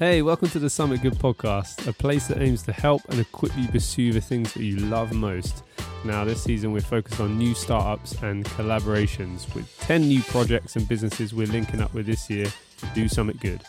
Hey, 0.00 0.22
welcome 0.22 0.48
to 0.48 0.58
the 0.58 0.70
Summit 0.70 1.02
Good 1.02 1.16
podcast, 1.16 1.86
a 1.86 1.92
place 1.92 2.26
that 2.28 2.40
aims 2.40 2.62
to 2.62 2.72
help 2.72 3.02
and 3.10 3.20
equip 3.20 3.54
you 3.54 3.68
pursue 3.68 4.14
the 4.14 4.20
things 4.22 4.54
that 4.54 4.62
you 4.62 4.76
love 4.78 5.12
most. 5.12 5.62
Now, 6.06 6.24
this 6.24 6.42
season, 6.42 6.72
we're 6.72 6.80
focused 6.80 7.20
on 7.20 7.36
new 7.36 7.52
startups 7.52 8.14
and 8.22 8.46
collaborations 8.46 9.54
with 9.54 9.68
10 9.80 10.08
new 10.08 10.22
projects 10.22 10.76
and 10.76 10.88
businesses 10.88 11.34
we're 11.34 11.48
linking 11.48 11.82
up 11.82 11.92
with 11.92 12.06
this 12.06 12.30
year 12.30 12.46
to 12.46 12.86
do 12.94 13.08
Summit 13.08 13.40
Good. 13.40 13.60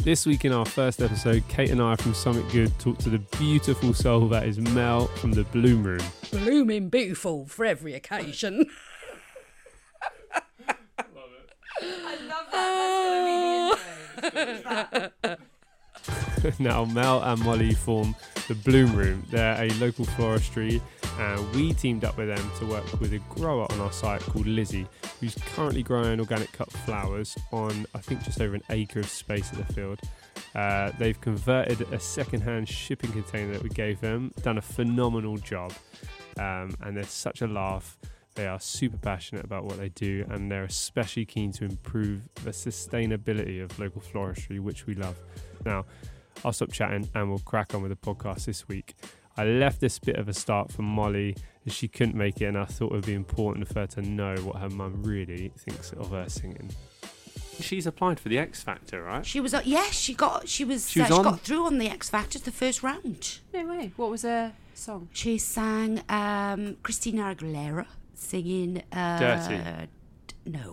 This 0.00 0.26
week, 0.26 0.44
in 0.44 0.50
our 0.50 0.66
first 0.66 1.00
episode, 1.00 1.44
Kate 1.46 1.70
and 1.70 1.80
I 1.80 1.94
from 1.94 2.14
Summit 2.14 2.50
Good 2.50 2.76
talk 2.80 2.98
to 2.98 3.08
the 3.08 3.20
beautiful 3.38 3.94
soul 3.94 4.26
that 4.30 4.48
is 4.48 4.58
Mel 4.58 5.06
from 5.06 5.34
the 5.34 5.44
Bloom 5.44 5.84
Room. 5.84 6.02
blooming 6.32 6.88
beautiful 6.88 7.46
for 7.46 7.64
every 7.64 7.94
occasion. 7.94 8.66
now, 16.58 16.84
Mel 16.84 17.22
and 17.22 17.42
Molly 17.42 17.72
form 17.72 18.14
the 18.48 18.54
Bloom 18.54 18.94
Room. 18.94 19.22
They're 19.30 19.62
a 19.62 19.68
local 19.74 20.04
floristry, 20.04 20.80
and 21.18 21.54
we 21.54 21.72
teamed 21.72 22.04
up 22.04 22.18
with 22.18 22.28
them 22.28 22.50
to 22.58 22.66
work 22.66 23.00
with 23.00 23.12
a 23.14 23.18
grower 23.34 23.66
on 23.72 23.80
our 23.80 23.92
site 23.92 24.20
called 24.20 24.46
Lizzie, 24.46 24.86
who's 25.20 25.34
currently 25.54 25.82
growing 25.82 26.20
organic 26.20 26.52
cut 26.52 26.70
flowers 26.70 27.36
on, 27.50 27.86
I 27.94 27.98
think, 27.98 28.22
just 28.24 28.40
over 28.40 28.54
an 28.54 28.62
acre 28.68 29.00
of 29.00 29.08
space 29.08 29.52
at 29.52 29.66
the 29.66 29.72
field. 29.72 30.00
Uh, 30.54 30.92
they've 30.98 31.18
converted 31.20 31.80
a 31.92 31.98
second-hand 31.98 32.68
shipping 32.68 33.12
container 33.12 33.52
that 33.52 33.62
we 33.62 33.70
gave 33.70 34.00
them, 34.00 34.32
done 34.42 34.58
a 34.58 34.62
phenomenal 34.62 35.38
job, 35.38 35.72
um, 36.38 36.74
and 36.82 36.96
they're 36.96 37.04
such 37.04 37.40
a 37.40 37.46
laugh. 37.46 37.96
They 38.34 38.46
are 38.46 38.60
super 38.60 38.98
passionate 38.98 39.44
about 39.44 39.64
what 39.64 39.78
they 39.78 39.88
do, 39.90 40.26
and 40.28 40.50
they're 40.50 40.64
especially 40.64 41.24
keen 41.24 41.52
to 41.52 41.64
improve 41.64 42.28
the 42.44 42.50
sustainability 42.50 43.62
of 43.62 43.78
local 43.78 44.02
floristry, 44.02 44.60
which 44.60 44.86
we 44.86 44.94
love. 44.94 45.16
Now, 45.64 45.86
I'll 46.44 46.52
stop 46.52 46.72
chatting 46.72 47.08
and 47.14 47.28
we'll 47.30 47.38
crack 47.40 47.74
on 47.74 47.82
with 47.82 47.90
the 47.90 47.96
podcast 47.96 48.44
this 48.46 48.68
week. 48.68 48.94
I 49.36 49.44
left 49.44 49.80
this 49.80 49.98
bit 49.98 50.16
of 50.16 50.28
a 50.28 50.34
start 50.34 50.70
for 50.72 50.82
Molly 50.82 51.36
as 51.66 51.72
she 51.72 51.88
couldn't 51.88 52.14
make 52.14 52.40
it, 52.40 52.44
and 52.46 52.58
I 52.58 52.66
thought 52.66 52.92
it 52.92 52.96
would 52.96 53.06
be 53.06 53.14
important 53.14 53.66
for 53.68 53.80
her 53.80 53.86
to 53.88 54.02
know 54.02 54.36
what 54.36 54.56
her 54.56 54.68
mum 54.68 55.02
really 55.02 55.50
thinks 55.58 55.92
of 55.92 56.10
her 56.10 56.28
singing. 56.28 56.70
She's 57.60 57.86
applied 57.86 58.18
for 58.20 58.28
the 58.28 58.38
X 58.38 58.62
Factor, 58.62 59.02
right? 59.02 59.24
She 59.24 59.40
was, 59.40 59.54
uh, 59.54 59.62
yes, 59.64 59.92
she 59.98 60.12
got, 60.14 60.48
she 60.48 60.64
was, 60.64 60.90
She 60.90 61.00
was 61.00 61.10
uh, 61.10 61.16
she 61.16 61.22
got 61.22 61.40
through 61.40 61.66
on 61.66 61.78
the 61.78 61.88
X 61.88 62.10
Factor 62.10 62.38
the 62.38 62.50
first 62.50 62.82
round. 62.82 63.38
No 63.52 63.66
way. 63.66 63.92
What 63.96 64.10
was 64.10 64.22
her 64.22 64.52
song? 64.74 65.08
She 65.12 65.38
sang 65.38 66.02
um, 66.08 66.76
Christina 66.82 67.34
Aguilera 67.34 67.86
singing. 68.14 68.82
Uh, 68.92 69.18
Dirty. 69.18 69.88
d- 70.26 70.34
No, 70.46 70.72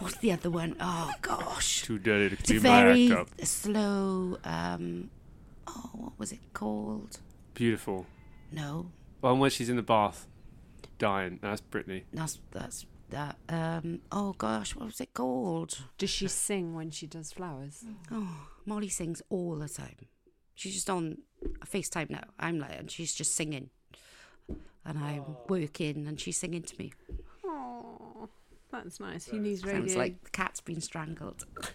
what's 0.00 0.16
the 0.18 0.32
other 0.32 0.50
one? 0.50 0.76
Oh 0.80 1.10
gosh, 1.22 1.82
Too 1.82 1.98
dirty 1.98 2.28
to 2.36 2.40
it's 2.40 2.50
a 2.50 2.54
clean 2.54 2.62
my 2.62 2.82
very 2.82 3.10
act 3.12 3.20
up. 3.20 3.46
slow. 3.46 4.38
Um, 4.44 5.10
oh, 5.66 5.90
what 5.94 6.18
was 6.18 6.32
it 6.32 6.40
called? 6.52 7.18
Beautiful. 7.54 8.06
No, 8.52 8.90
Well, 9.22 9.36
when 9.36 9.50
she's 9.50 9.68
in 9.68 9.76
the 9.76 9.82
bath, 9.82 10.26
dying. 10.98 11.38
That's 11.42 11.60
Brittany. 11.60 12.04
that's 12.12 12.38
that's 12.50 12.84
that. 13.10 13.36
Um, 13.48 14.00
oh 14.10 14.32
gosh, 14.34 14.74
what 14.74 14.86
was 14.86 15.00
it 15.00 15.14
called? 15.14 15.78
Does 15.98 16.10
she 16.10 16.26
sing 16.28 16.74
when 16.74 16.90
she 16.90 17.06
does 17.06 17.32
flowers? 17.32 17.84
Oh, 18.10 18.46
Molly 18.66 18.88
sings 18.88 19.22
all 19.30 19.56
the 19.56 19.68
time. 19.68 20.06
She's 20.54 20.74
just 20.74 20.90
on 20.90 21.18
FaceTime 21.64 22.10
now. 22.10 22.24
I'm 22.38 22.58
like, 22.58 22.78
and 22.78 22.90
she's 22.90 23.14
just 23.14 23.34
singing. 23.34 23.70
And 24.84 24.98
I'm 24.98 25.36
working 25.48 26.06
and 26.06 26.18
she's 26.20 26.36
singing 26.38 26.62
to 26.62 26.78
me. 26.78 26.92
That's 28.72 29.00
nice. 29.00 29.26
Who 29.26 29.40
needs 29.40 29.64
radio? 29.64 29.80
Sounds 29.80 29.96
like 29.96 30.22
the 30.24 30.30
cat's 30.30 30.60
been 30.60 30.80
strangled. 30.80 31.44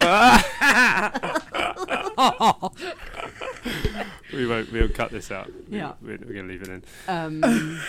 We 4.32 4.46
won't. 4.46 4.72
We'll 4.72 4.88
cut 4.88 5.10
this 5.10 5.30
out. 5.30 5.50
We- 5.70 5.78
Yeah. 5.78 5.92
We're, 6.02 6.18
we're 6.18 6.32
going 6.34 6.48
to 6.48 6.52
leave 6.52 6.62
it 6.62 6.68
in. 6.68 6.82
um, 7.08 7.42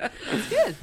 it's 0.00 0.48
good. 0.48 0.76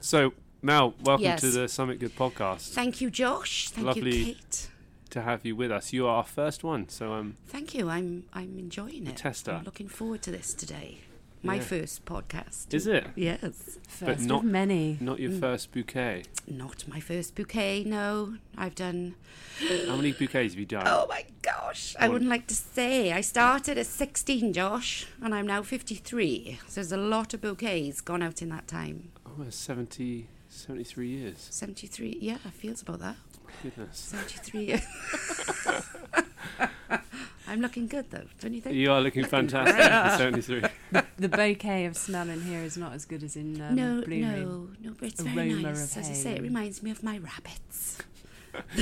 So, 0.00 0.32
Mel, 0.62 0.94
welcome 1.02 1.24
Yes. 1.24 1.40
to 1.40 1.50
the 1.50 1.68
Summit 1.68 1.98
Good 1.98 2.14
podcast. 2.16 2.72
Thank 2.72 3.00
you, 3.00 3.10
Josh. 3.10 3.70
Thank 3.70 3.86
Lovely. 3.86 4.16
you, 4.16 4.24
Kate. 4.34 4.68
to 5.10 5.22
have 5.22 5.44
you 5.44 5.56
with 5.56 5.70
us. 5.72 5.92
You 5.92 6.06
are 6.06 6.16
our 6.16 6.24
first 6.24 6.62
one, 6.64 6.88
so 6.88 7.12
um, 7.14 7.34
Thank 7.48 7.74
you. 7.74 7.88
I'm 7.88 8.24
I'm 8.32 8.58
enjoying 8.58 9.06
it. 9.06 9.16
tester. 9.16 9.52
I'm 9.52 9.64
looking 9.64 9.88
forward 9.88 10.22
to 10.22 10.30
this 10.30 10.54
today. 10.54 11.00
My 11.44 11.56
Yeah. 11.56 11.60
first 11.62 12.04
podcast. 12.06 12.72
is 12.72 12.86
it 12.86 13.06
Yes. 13.14 13.78
First 13.86 14.22
not- 14.22 14.44
of 14.44 14.50
many. 14.50 14.96
not 15.00 15.20
your 15.20 15.32
mm. 15.32 15.40
first 15.40 15.72
bouquet? 15.72 16.24
Not 16.48 16.88
my 16.88 17.00
first 17.00 17.34
bouquet, 17.34 17.84
no. 17.84 18.38
I've 18.56 18.74
done 18.74 19.14
How 19.86 19.96
many 19.96 20.12
bouquets 20.12 20.54
have 20.54 20.58
you 20.58 20.64
done? 20.64 20.84
Oh 20.86 21.06
my 21.06 21.26
gosh. 21.42 21.94
I 22.00 22.08
wouldn't 22.08 22.30
like 22.30 22.46
to 22.46 22.54
say. 22.54 23.12
I 23.12 23.20
started 23.20 23.76
at 23.76 23.86
16, 23.86 24.52
Josh, 24.54 25.06
and 25.22 25.34
I'm 25.34 25.46
now 25.46 25.62
53. 25.62 26.58
So 26.66 26.76
there's 26.76 26.92
a 26.92 26.96
lot 26.96 27.34
of 27.34 27.42
bouquets 27.42 28.00
gone 28.00 28.22
out 28.22 28.40
in 28.40 28.48
that 28.48 28.66
time. 28.66 29.10
Oh, 29.26 29.44
70, 29.50 30.26
73 30.48 31.08
years. 31.08 31.46
73, 31.50 32.18
yeah, 32.20 32.38
feels 32.38 32.80
about 32.82 33.00
that. 33.00 33.16
Goodness. 33.62 33.98
73 33.98 34.64
years. 34.64 34.86
I'm 37.46 37.60
looking 37.60 37.86
good 37.86 38.10
though, 38.10 38.24
don't 38.40 38.54
you 38.54 38.60
think? 38.60 38.74
You 38.74 38.90
are 38.92 39.00
looking 39.00 39.24
fantastic 39.24 39.76
for 39.76 40.18
73. 40.18 40.62
The 41.16 41.28
bouquet 41.28 41.84
of 41.86 41.96
smell 41.96 42.28
in 42.28 42.40
here 42.42 42.60
is 42.62 42.76
not 42.76 42.92
as 42.92 43.04
good 43.04 43.22
as 43.22 43.36
in 43.36 43.60
um, 43.60 43.74
no, 43.76 44.02
Bloom 44.02 44.22
Room. 44.32 44.76
no, 44.80 44.90
no, 44.90 44.96
but 44.98 45.08
it's 45.10 45.20
very 45.22 45.52
Aroma 45.52 45.68
nice. 45.68 45.92
of 45.92 45.98
As 46.02 46.10
I 46.10 46.12
say, 46.12 46.32
it 46.34 46.42
reminds 46.42 46.82
me 46.82 46.90
of 46.90 47.02
my 47.04 47.18
rabbits. 47.18 47.98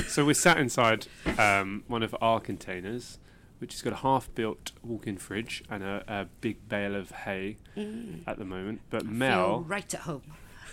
So 0.07 0.25
we're 0.25 0.33
sat 0.33 0.57
inside 0.57 1.05
um, 1.37 1.83
one 1.87 2.01
of 2.03 2.15
our 2.21 2.39
containers, 2.39 3.19
which 3.59 3.73
has 3.73 3.81
got 3.83 3.93
a 3.93 3.97
half-built 3.97 4.71
walk-in 4.83 5.17
fridge 5.17 5.63
and 5.69 5.83
a, 5.83 6.03
a 6.07 6.25
big 6.41 6.67
bale 6.67 6.95
of 6.95 7.11
hay 7.11 7.57
Mm. 7.77 8.21
at 8.27 8.37
the 8.39 8.45
moment. 8.45 8.81
But 8.89 9.03
Feel 9.03 9.11
Mel, 9.11 9.61
right 9.67 9.93
at 9.93 10.01
home. 10.01 10.23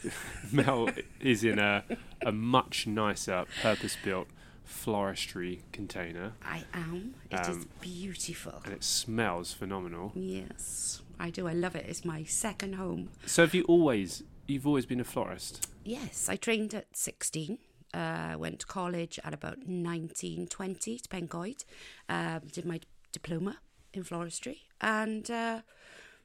Mel 0.52 0.88
is 1.20 1.44
in 1.44 1.58
a, 1.58 1.84
a 2.24 2.32
much 2.32 2.86
nicer, 2.86 3.44
purpose-built 3.62 4.28
floristry 4.66 5.60
container, 5.72 6.32
I 6.44 6.62
am. 6.72 7.14
It 7.30 7.40
is 7.40 7.48
Um, 7.48 7.68
beautiful. 7.80 8.60
and 8.64 8.72
it 8.72 8.84
smells 8.84 9.52
phenomenal. 9.52 10.12
Yes, 10.14 11.02
I 11.18 11.30
do. 11.30 11.48
I 11.48 11.52
love 11.52 11.74
it. 11.74 11.86
It's 11.88 12.04
my 12.04 12.24
second 12.24 12.74
home. 12.74 13.10
So 13.26 13.42
have 13.42 13.54
you 13.54 13.64
always? 13.64 14.22
You've 14.46 14.66
always 14.66 14.86
been 14.86 15.00
a 15.00 15.04
florist. 15.04 15.66
Yes, 15.84 16.28
I 16.28 16.36
trained 16.36 16.74
at 16.74 16.86
16. 16.96 17.58
Uh, 17.92 18.36
went 18.38 18.60
to 18.60 18.66
college 18.66 19.18
at 19.24 19.34
about 19.34 19.66
19, 19.66 20.46
20 20.46 20.98
to 20.98 21.08
Pencoed. 21.08 21.64
Um, 22.08 22.42
did 22.52 22.64
my 22.64 22.80
diploma 23.12 23.56
in 23.92 24.04
floristry 24.04 24.58
and 24.80 25.28
uh, 25.30 25.62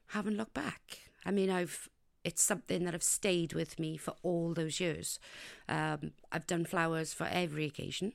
haven't 0.08 0.38
looked 0.38 0.53
back. 0.53 1.00
I 1.25 1.31
mean, 1.31 1.50
I've 1.50 1.90
it's 2.25 2.41
something 2.41 2.84
that 2.84 2.94
have 2.94 3.03
stayed 3.03 3.53
with 3.53 3.80
me 3.80 3.96
for 3.96 4.16
all 4.24 4.53
those 4.53 4.80
years. 4.80 5.19
Um, 5.69 6.12
I've 6.31 6.47
done 6.47 6.66
flowers 6.66 7.13
for 7.13 7.28
every 7.31 7.66
occasion, 7.66 8.13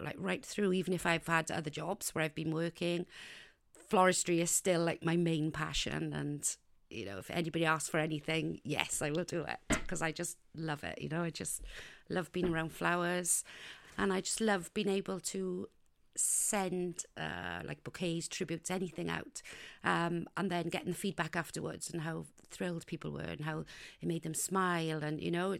like 0.00 0.16
right 0.18 0.44
through. 0.44 0.72
Even 0.74 0.92
if 0.92 1.06
I've 1.06 1.26
had 1.26 1.50
other 1.50 1.70
jobs 1.70 2.10
where 2.10 2.24
I've 2.24 2.34
been 2.34 2.54
working, 2.54 3.06
floristry 3.90 4.40
is 4.40 4.50
still 4.50 4.82
like 4.82 5.04
my 5.04 5.16
main 5.16 5.50
passion 5.50 6.12
and 6.12 6.56
you 6.88 7.04
know 7.04 7.18
if 7.18 7.30
anybody 7.30 7.64
asks 7.64 7.88
for 7.88 7.98
anything 7.98 8.58
yes 8.64 9.02
i 9.02 9.10
will 9.10 9.24
do 9.24 9.42
it 9.44 9.58
because 9.68 10.00
i 10.00 10.10
just 10.10 10.38
love 10.54 10.82
it 10.82 11.00
you 11.00 11.08
know 11.08 11.22
i 11.22 11.30
just 11.30 11.62
love 12.08 12.30
being 12.32 12.52
around 12.52 12.72
flowers 12.72 13.44
and 13.98 14.12
i 14.12 14.20
just 14.20 14.40
love 14.40 14.72
being 14.72 14.88
able 14.88 15.20
to 15.20 15.68
send 16.14 17.04
uh, 17.16 17.60
like 17.64 17.82
bouquets 17.84 18.28
tributes 18.28 18.70
anything 18.70 19.08
out 19.08 19.40
um, 19.84 20.26
and 20.36 20.50
then 20.50 20.68
getting 20.68 20.90
the 20.90 20.94
feedback 20.94 21.36
afterwards 21.36 21.90
and 21.90 22.02
how 22.02 22.24
thrilled 22.52 22.86
people 22.86 23.10
were 23.10 23.20
and 23.20 23.40
how 23.42 23.64
it 24.00 24.06
made 24.06 24.22
them 24.22 24.34
smile 24.34 25.02
and 25.02 25.20
you 25.20 25.30
know 25.30 25.56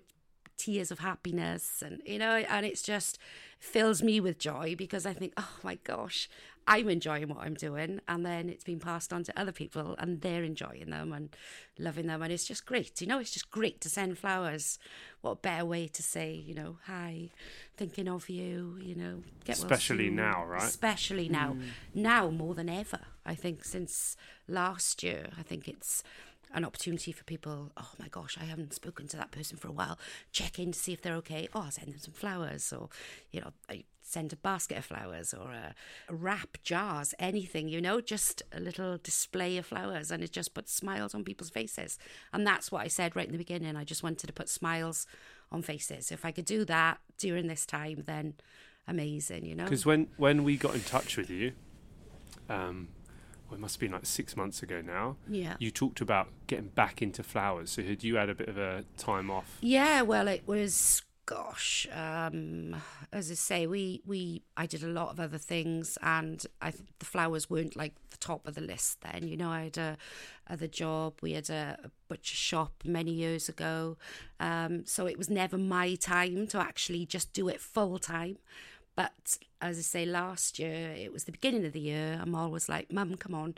tears 0.59 0.91
of 0.93 0.99
happiness 1.01 1.83
and 1.85 2.01
you 2.05 2.19
know 2.19 2.37
and 2.37 2.65
it's 2.67 2.83
just 2.83 3.19
fills 3.59 4.03
me 4.03 4.21
with 4.21 4.39
joy 4.39 4.75
because 4.77 5.07
i 5.07 5.13
think 5.13 5.33
oh 5.37 5.55
my 5.65 5.77
gosh 5.83 6.29
i'm 6.69 6.89
enjoying 6.89 7.29
what 7.29 7.39
i'm 7.45 7.55
doing. 7.55 8.01
And 8.07 8.25
then 8.25 8.49
it's 8.49 8.63
been 8.63 8.79
passed 8.79 9.13
on 9.13 9.25
to 9.25 9.41
other 9.41 9.51
people 9.51 9.97
and 9.99 10.21
they're 10.21 10.45
enjoying 10.45 10.91
them 10.91 11.13
and 11.13 11.35
loving 11.77 12.07
them. 12.07 12.23
And 12.23 12.33
it's 12.33 12.45
just 12.45 12.67
great 12.67 13.01
you 13.01 13.07
know 13.09 13.19
it's 13.19 13.33
just 13.33 13.51
great 13.51 13.81
to 13.81 13.89
send 13.89 14.17
flowers. 14.19 14.79
What 15.23 15.43
better 15.43 15.65
way 15.65 15.89
to 15.89 16.03
say 16.03 16.33
you 16.35 16.55
know 16.55 16.77
hi 16.87 17.31
thinking 17.77 18.07
of 18.07 18.29
you 18.29 18.79
you 18.81 18.95
know 18.95 19.23
get 19.45 19.57
Especially 19.57 20.07
soon. 20.07 20.17
now, 20.17 20.45
right? 20.45 20.63
especially 20.63 21.29
now. 21.29 21.55
Mm. 21.55 21.63
Now 21.95 22.31
more 22.31 22.55
than 22.55 22.69
ever 22.69 23.01
i 23.27 23.35
think 23.35 23.65
since 23.65 24.17
last 24.47 25.03
year. 25.03 25.31
I 25.37 25.43
think 25.43 25.67
it's 25.67 26.05
an 26.55 26.65
opportunity 26.65 27.13
for 27.13 27.25
people. 27.25 27.73
Oh 27.77 27.91
my 27.99 28.09
gosh, 28.09 28.37
I 28.41 28.45
haven't 28.45 28.75
spoken 28.75 29.09
to 29.09 29.17
that 29.17 29.31
person 29.31 29.57
for 29.57 29.69
a 29.69 29.73
while. 29.73 29.99
Check 30.33 30.59
in 30.59 30.73
to 30.73 30.79
see 30.79 30.93
if 30.93 31.03
they're 31.03 31.17
okay. 31.17 31.49
Oh, 31.55 31.63
I'll 31.63 31.71
send 31.71 31.89
them 31.93 31.99
some 31.99 32.15
flowers, 32.15 32.73
or 32.73 32.89
you 33.31 33.41
know, 33.41 33.53
I 33.69 33.85
send 34.03 34.33
a 34.33 34.37
basket 34.37 34.79
of 34.79 34.85
flowers 34.85 35.33
or 35.33 35.53
a, 35.53 35.75
a 36.09 36.15
wrap 36.15 36.59
jars, 36.63 37.15
anything. 37.19 37.69
You 37.69 37.81
know, 37.81 38.01
just 38.01 38.43
a 38.53 38.61
little 38.61 38.99
display 38.99 39.57
of 39.57 39.67
flowers, 39.67 40.11
and 40.11 40.23
it 40.23 40.33
just 40.33 40.55
puts 40.55 40.73
smiles 40.73 41.15
on 41.15 41.25
people's 41.25 41.51
faces. 41.51 41.99
And 42.33 42.47
that's 42.47 42.71
what 42.71 42.83
I 42.83 42.89
said 42.89 43.17
right 43.17 43.27
in 43.27 43.33
the 43.33 43.39
beginning. 43.39 43.77
I 43.77 43.85
just 43.85 44.03
wanted 44.03 44.27
to 44.27 44.33
put 44.33 44.49
smiles 44.49 45.07
on 45.51 45.63
faces. 45.63 46.13
If 46.13 46.25
I 46.25 46.33
could 46.33 46.45
do 46.45 46.65
that 46.67 46.99
during 47.19 47.47
this 47.47 47.67
time, 47.67 48.05
then 48.07 48.35
amazing, 48.87 49.45
you 49.45 49.55
know. 49.55 49.65
Because 49.65 49.87
when 49.87 50.09
when 50.17 50.45
we 50.45 50.57
got 50.57 50.75
in 50.75 50.83
touch 50.83 51.17
with 51.17 51.31
you, 51.31 51.53
um, 52.49 52.89
well, 53.53 53.59
it 53.59 53.61
must 53.61 53.75
have 53.77 53.81
been 53.81 53.93
like 53.93 54.07
six 54.07 54.35
months 54.35 54.63
ago 54.63 54.81
now. 54.81 55.17
Yeah. 55.29 55.57
You 55.59 55.71
talked 55.71 56.01
about 56.01 56.29
getting 56.47 56.69
back 56.69 57.03
into 57.03 57.23
flowers. 57.23 57.73
So 57.73 57.83
had 57.83 58.03
you 58.03 58.17
had 58.17 58.31
a 58.31 58.35
bit 58.35 58.49
of 58.49 58.57
a 58.57 58.85
time 58.97 59.31
off? 59.31 59.59
Yeah, 59.61 60.01
well, 60.01 60.27
it 60.27 60.45
was 60.47 61.03
gosh. 61.27 61.87
Um, 61.93 62.77
as 63.13 63.31
I 63.31 63.35
say, 63.35 63.67
we 63.67 64.01
we 64.07 64.41
I 64.57 64.65
did 64.65 64.83
a 64.83 64.89
lot 64.89 65.11
of 65.11 65.21
other 65.21 65.37
things, 65.37 65.99
and 66.03 66.43
I 66.63 66.71
th- 66.71 66.83
the 66.99 67.05
flowers 67.05 67.51
weren't 67.51 67.77
like 67.77 67.93
the 68.09 68.17
top 68.17 68.47
of 68.47 68.55
the 68.55 68.63
list 68.63 69.03
then. 69.03 69.29
You 69.29 69.37
know, 69.37 69.51
I 69.51 69.65
had 69.65 69.77
a 69.77 69.99
other 70.49 70.67
job. 70.67 71.19
We 71.21 71.33
had 71.33 71.51
a, 71.51 71.77
a 71.85 71.91
butcher 72.09 72.37
shop 72.37 72.73
many 72.87 73.13
years 73.13 73.51
ago, 73.51 73.99
um, 74.41 74.87
so 74.87 75.07
it 75.07 75.19
was 75.19 75.29
never 75.29 75.59
my 75.59 75.95
time 75.97 76.47
to 76.49 76.59
actually 76.59 77.05
just 77.05 77.35
do 77.35 77.49
it 77.49 77.61
full 77.61 77.99
time. 77.99 78.39
But 78.95 79.39
as 79.61 79.79
I 79.79 79.83
say, 79.83 80.05
last 80.07 80.59
year 80.59 80.93
it 80.97 81.13
was 81.13 81.25
the 81.25 81.33
beginning 81.33 81.65
of 81.65 81.73
the 81.73 81.81
year. 81.81 82.19
I'm 82.21 82.35
always 82.35 82.69
like, 82.69 82.93
Mum, 82.93 83.17
come 83.17 83.35
on, 83.35 83.55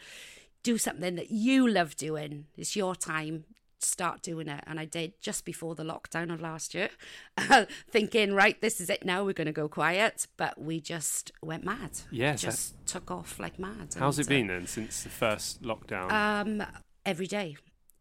do 0.62 0.78
something 0.78 1.16
that 1.16 1.30
you 1.30 1.66
love 1.68 1.96
doing. 1.96 2.46
It's 2.56 2.76
your 2.76 2.94
time. 2.94 3.44
Start 3.80 4.22
doing 4.22 4.48
it. 4.48 4.64
And 4.66 4.80
I 4.80 4.86
did 4.86 5.20
just 5.20 5.44
before 5.44 5.74
the 5.74 5.82
lockdown 5.82 6.32
of 6.32 6.40
last 6.40 6.72
year, 6.74 6.88
thinking, 7.90 8.32
right, 8.32 8.58
this 8.60 8.80
is 8.80 8.88
it 8.88 9.04
now. 9.04 9.24
We're 9.24 9.32
going 9.34 9.46
to 9.46 9.52
go 9.52 9.68
quiet. 9.68 10.26
But 10.36 10.58
we 10.60 10.80
just 10.80 11.32
went 11.42 11.64
mad. 11.64 11.90
Yes, 12.10 12.40
that- 12.40 12.46
Just 12.50 12.86
took 12.86 13.10
off 13.10 13.38
like 13.38 13.58
mad. 13.58 13.94
How's 13.98 14.18
it 14.18 14.22
And, 14.22 14.28
uh, 14.28 14.36
been 14.38 14.46
then 14.46 14.66
since 14.66 15.02
the 15.02 15.10
first 15.10 15.62
lockdown? 15.62 16.10
um, 16.10 16.66
every 17.04 17.26
day. 17.26 17.56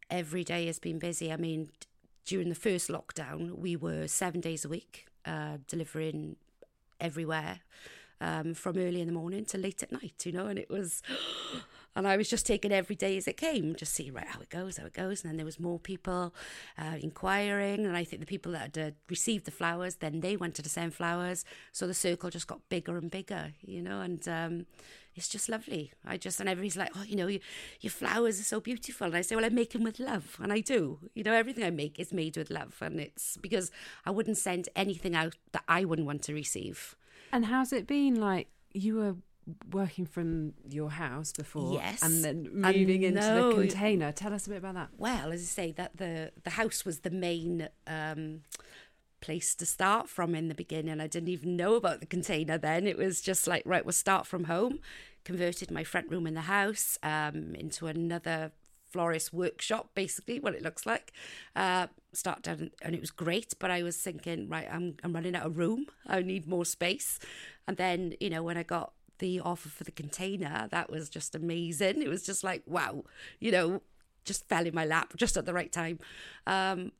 Every 0.09 0.43
day 0.43 0.67
has 0.67 0.79
been 0.79 0.99
busy. 0.99 1.31
I 1.33 1.37
mean, 1.37 1.69
during 2.25 2.49
the 2.49 2.55
first 2.55 2.89
lockdown, 2.89 3.57
we 3.57 3.75
were 3.75 4.07
seven 4.07 4.39
days 4.39 4.63
a 4.63 4.69
week 4.69 5.07
uh, 5.25 5.57
delivering 5.67 6.35
everywhere 7.03 7.59
um, 8.21 8.53
from 8.53 8.77
early 8.77 9.01
in 9.01 9.07
the 9.07 9.13
morning 9.13 9.45
to 9.45 9.57
late 9.57 9.83
at 9.83 9.91
night, 9.91 10.23
you 10.25 10.31
know, 10.31 10.47
and 10.47 10.57
it 10.57 10.69
was. 10.69 11.01
And 11.95 12.07
I 12.07 12.17
was 12.17 12.27
just 12.27 12.47
taking 12.47 12.71
every 12.71 12.95
day 12.95 13.17
as 13.17 13.27
it 13.27 13.37
came, 13.37 13.75
just 13.75 13.93
seeing 13.93 14.13
right 14.13 14.25
how 14.25 14.41
it 14.41 14.49
goes, 14.49 14.77
how 14.77 14.85
it 14.87 14.93
goes. 14.93 15.21
And 15.21 15.29
then 15.29 15.37
there 15.37 15.45
was 15.45 15.59
more 15.59 15.77
people 15.77 16.33
uh, 16.75 16.95
inquiring, 16.99 17.85
and 17.85 17.95
I 17.95 18.03
think 18.03 18.19
the 18.19 18.25
people 18.25 18.53
that 18.53 18.75
had 18.75 18.77
uh, 18.79 18.91
received 19.11 19.45
the 19.45 19.51
flowers, 19.51 19.97
then 19.97 20.21
they 20.21 20.35
wanted 20.35 20.63
to 20.63 20.69
send 20.69 20.95
flowers, 20.95 21.45
so 21.71 21.85
the 21.85 21.93
circle 21.93 22.31
just 22.31 22.47
got 22.47 22.67
bigger 22.67 22.97
and 22.97 23.11
bigger, 23.11 23.53
you 23.61 23.83
know. 23.83 24.01
And 24.01 24.27
um, 24.27 24.65
it's 25.15 25.27
just 25.29 25.47
lovely. 25.49 25.91
I 26.05 26.17
just 26.17 26.39
and 26.39 26.49
everybody's 26.49 26.77
like, 26.77 26.91
oh, 26.95 27.03
you 27.03 27.15
know, 27.15 27.27
you, 27.27 27.39
your 27.81 27.91
flowers 27.91 28.39
are 28.39 28.43
so 28.43 28.59
beautiful. 28.59 29.07
And 29.07 29.15
I 29.15 29.21
say, 29.21 29.35
well, 29.35 29.45
I 29.45 29.49
make 29.49 29.71
them 29.71 29.83
with 29.83 29.99
love, 29.99 30.37
and 30.41 30.51
I 30.51 30.59
do. 30.59 30.99
You 31.13 31.23
know, 31.23 31.33
everything 31.33 31.63
I 31.63 31.69
make 31.69 31.99
is 31.99 32.11
made 32.13 32.37
with 32.37 32.49
love, 32.49 32.77
and 32.81 32.99
it's 32.99 33.37
because 33.37 33.71
I 34.05 34.11
wouldn't 34.11 34.37
send 34.37 34.69
anything 34.75 35.15
out 35.15 35.35
that 35.51 35.63
I 35.67 35.85
wouldn't 35.85 36.05
want 36.07 36.23
to 36.23 36.33
receive. 36.33 36.95
And 37.31 37.45
how's 37.45 37.73
it 37.73 37.87
been? 37.87 38.15
Like 38.19 38.47
you 38.73 38.95
were 38.95 39.15
working 39.71 40.05
from 40.05 40.53
your 40.69 40.89
house 40.91 41.33
before, 41.33 41.73
Yes. 41.73 42.01
and 42.01 42.23
then 42.23 42.47
moving 42.53 43.03
into 43.03 43.19
know. 43.19 43.49
the 43.49 43.55
container. 43.67 44.11
Tell 44.11 44.33
us 44.33 44.47
a 44.47 44.49
bit 44.51 44.57
about 44.59 44.75
that. 44.75 44.89
Well, 44.97 45.31
as 45.31 45.41
I 45.41 45.45
say, 45.45 45.71
that 45.73 45.97
the 45.97 46.31
the 46.43 46.51
house 46.51 46.85
was 46.85 46.99
the 47.01 47.09
main 47.11 47.67
um, 47.85 48.41
place 49.23 49.55
to 49.55 49.65
start 49.65 50.09
from 50.09 50.35
in 50.35 50.49
the 50.49 50.55
beginning. 50.55 50.99
I 50.99 51.07
didn't 51.07 51.29
even 51.29 51.55
know 51.55 51.75
about 51.75 52.01
the 52.01 52.05
container 52.05 52.57
then. 52.57 52.85
It 52.85 52.97
was 52.97 53.21
just 53.21 53.47
like, 53.47 53.63
right, 53.65 53.85
we'll 53.85 53.93
start 53.93 54.27
from 54.27 54.43
home. 54.43 54.79
Converted 55.23 55.71
my 55.71 55.85
front 55.85 56.11
room 56.11 56.27
in 56.27 56.33
the 56.33 56.41
house 56.41 56.99
um, 57.01 57.55
into 57.55 57.87
another 57.87 58.51
florist 58.91 59.31
workshop, 59.33 59.91
basically, 59.95 60.41
what 60.41 60.53
it 60.53 60.61
looks 60.61 60.85
like. 60.85 61.13
Uh, 61.55 61.87
start 62.11 62.43
down, 62.43 62.71
and 62.81 62.93
it 62.93 62.99
was 62.99 63.11
great. 63.11 63.53
But 63.59 63.71
I 63.71 63.81
was 63.81 63.95
thinking, 63.95 64.49
right, 64.49 64.67
I'm 64.69 64.97
I'm 65.03 65.13
running 65.13 65.35
out 65.35 65.45
of 65.45 65.57
room. 65.57 65.85
I 66.05 66.21
need 66.21 66.45
more 66.45 66.65
space. 66.65 67.17
And 67.65 67.77
then, 67.77 68.15
you 68.19 68.29
know, 68.29 68.43
when 68.43 68.57
I 68.57 68.63
got 68.63 68.91
the 69.19 69.39
offer 69.39 69.69
for 69.69 69.85
the 69.85 69.91
container, 69.91 70.67
that 70.71 70.91
was 70.91 71.09
just 71.09 71.33
amazing. 71.33 72.01
It 72.01 72.09
was 72.09 72.23
just 72.23 72.43
like, 72.43 72.63
wow, 72.67 73.05
you 73.39 73.51
know, 73.51 73.81
just 74.25 74.49
fell 74.49 74.65
in 74.65 74.75
my 74.75 74.85
lap 74.85 75.13
just 75.15 75.37
at 75.37 75.45
the 75.45 75.53
right 75.53 75.71
time. 75.71 75.99
Um, 76.45 76.91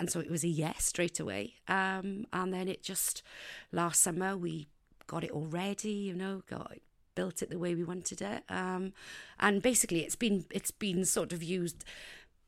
and 0.00 0.10
so 0.10 0.18
it 0.18 0.30
was 0.30 0.42
a 0.42 0.48
yes 0.48 0.86
straight 0.86 1.20
away. 1.20 1.54
Um, 1.68 2.26
and 2.32 2.52
then 2.52 2.68
it 2.68 2.82
just 2.82 3.22
last 3.70 4.02
summer 4.02 4.36
we 4.36 4.66
got 5.06 5.22
it 5.22 5.30
all 5.30 5.46
ready, 5.46 5.92
you 5.92 6.14
know, 6.14 6.42
got 6.48 6.72
built 7.14 7.42
it 7.42 7.50
the 7.50 7.58
way 7.58 7.74
we 7.74 7.84
wanted 7.84 8.22
it. 8.22 8.42
Um, 8.48 8.94
and 9.38 9.60
basically 9.60 10.00
it's 10.00 10.16
been 10.16 10.46
it's 10.50 10.70
been 10.70 11.04
sort 11.04 11.34
of 11.34 11.42
used 11.42 11.84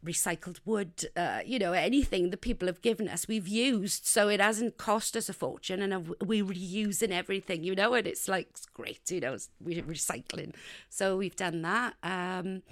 recycled 0.03 0.59
wood, 0.65 1.05
uh, 1.15 1.41
you 1.45 1.59
know, 1.59 1.73
anything 1.73 2.31
the 2.31 2.37
people 2.37 2.67
have 2.67 2.81
given 2.81 3.07
us, 3.07 3.29
we've 3.29 3.47
used. 3.47 4.07
So 4.07 4.29
it 4.29 4.41
hasn't 4.41 4.79
cost 4.79 5.15
us 5.15 5.29
a 5.29 5.35
fortune 5.35 5.83
and 5.83 6.15
we're 6.27 6.45
reusing 6.45 7.11
everything, 7.11 7.63
you 7.63 7.75
know, 7.75 7.93
and 7.95 8.07
it's 8.07 8.29
like 8.29 8.49
it's 8.51 8.67
great, 8.67 9.11
you 9.11 9.21
know, 9.21 9.37
we're 9.61 9.83
recycling. 9.83 10.55
So 10.89 11.19
we've 11.19 11.37
done 11.37 11.63
that. 11.63 11.95
Um, 12.03 12.63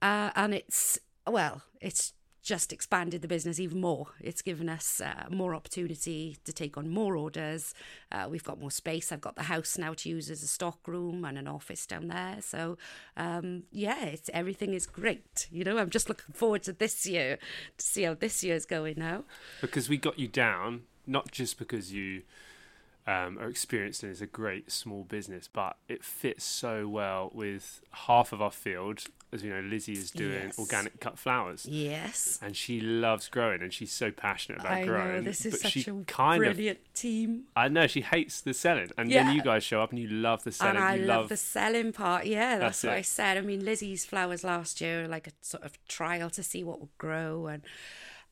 uh, 0.00 0.30
and 0.34 0.54
it's, 0.54 0.98
well, 1.26 1.62
it's 1.80 2.14
just 2.42 2.72
expanded 2.72 3.22
the 3.22 3.28
business 3.28 3.60
even 3.60 3.80
more. 3.80 4.08
It's 4.20 4.42
given 4.42 4.68
us 4.68 5.00
uh, 5.00 5.26
more 5.30 5.54
opportunity 5.54 6.36
to 6.44 6.52
take 6.52 6.76
on 6.76 6.88
more 6.88 7.16
orders. 7.16 7.72
Uh, 8.10 8.26
we've 8.28 8.42
got 8.42 8.60
more 8.60 8.70
space. 8.70 9.12
I've 9.12 9.20
got 9.20 9.36
the 9.36 9.44
house 9.44 9.78
now 9.78 9.94
to 9.94 10.08
use 10.08 10.28
as 10.28 10.42
a 10.42 10.48
stock 10.48 10.80
room 10.86 11.24
and 11.24 11.38
an 11.38 11.46
office 11.46 11.86
down 11.86 12.08
there. 12.08 12.38
So 12.40 12.78
um, 13.16 13.62
yeah, 13.70 14.04
it's 14.06 14.28
everything 14.34 14.74
is 14.74 14.86
great. 14.86 15.46
You 15.52 15.62
know, 15.62 15.78
I'm 15.78 15.90
just 15.90 16.08
looking 16.08 16.34
forward 16.34 16.64
to 16.64 16.72
this 16.72 17.06
year 17.06 17.38
to 17.78 17.84
see 17.84 18.02
how 18.02 18.14
this 18.14 18.42
year's 18.42 18.66
going 18.66 18.94
now. 18.98 19.24
because 19.60 19.88
we 19.88 19.96
got 19.96 20.18
you 20.18 20.26
down, 20.26 20.82
not 21.06 21.30
just 21.30 21.58
because 21.58 21.92
you 21.92 22.22
um, 23.06 23.38
are 23.38 23.48
experienced 23.48 24.02
and 24.02 24.12
it's 24.12 24.20
a 24.20 24.26
great 24.26 24.70
small 24.70 25.02
business, 25.04 25.48
but 25.52 25.76
it 25.88 26.04
fits 26.04 26.44
so 26.44 26.86
well 26.88 27.30
with 27.34 27.82
half 28.06 28.32
of 28.32 28.40
our 28.40 28.50
field. 28.52 29.04
As 29.32 29.42
we 29.42 29.48
know, 29.48 29.60
Lizzie 29.60 29.94
is 29.94 30.10
doing 30.10 30.32
Yes. 30.48 30.58
organic 30.58 31.00
cut 31.00 31.18
flowers. 31.18 31.64
Yes. 31.64 32.38
And 32.42 32.54
she 32.54 32.80
loves 32.80 33.28
growing, 33.28 33.62
and 33.62 33.72
she's 33.72 33.90
so 33.90 34.10
passionate 34.10 34.60
about 34.60 34.72
I 34.72 34.84
growing. 34.84 35.12
know 35.14 35.20
this 35.22 35.46
is 35.46 35.54
but 35.54 35.60
such 35.72 35.88
a 35.88 36.04
kind 36.06 36.44
of, 36.44 36.54
brilliant 36.54 36.80
team. 36.94 37.44
I 37.56 37.68
know 37.68 37.86
she 37.86 38.02
hates 38.02 38.42
the 38.42 38.52
selling, 38.52 38.90
and 38.98 39.10
Yeah. 39.10 39.24
then 39.24 39.34
you 39.36 39.42
guys 39.42 39.64
show 39.64 39.80
up 39.80 39.88
and 39.90 39.98
you 39.98 40.08
love 40.08 40.44
the 40.44 40.52
selling. 40.52 40.76
And 40.76 40.84
I 40.84 40.94
you 40.96 41.06
love, 41.06 41.30
the 41.30 41.38
selling 41.38 41.92
part. 41.92 42.26
Yeah, 42.26 42.58
That's 42.58 42.82
that's, 42.82 42.84
what 42.84 42.92
it. 42.92 42.98
I 42.98 43.02
said. 43.02 43.38
I 43.38 43.40
mean, 43.40 43.64
Lizzie's 43.64 44.04
flowers 44.04 44.44
last 44.44 44.82
year, 44.82 45.08
like 45.08 45.26
a 45.26 45.32
sort 45.40 45.64
of 45.64 45.72
trial 45.88 46.28
to 46.28 46.42
see 46.42 46.62
what 46.62 46.80
would 46.80 46.96
grow, 46.98 47.46
and 47.46 47.62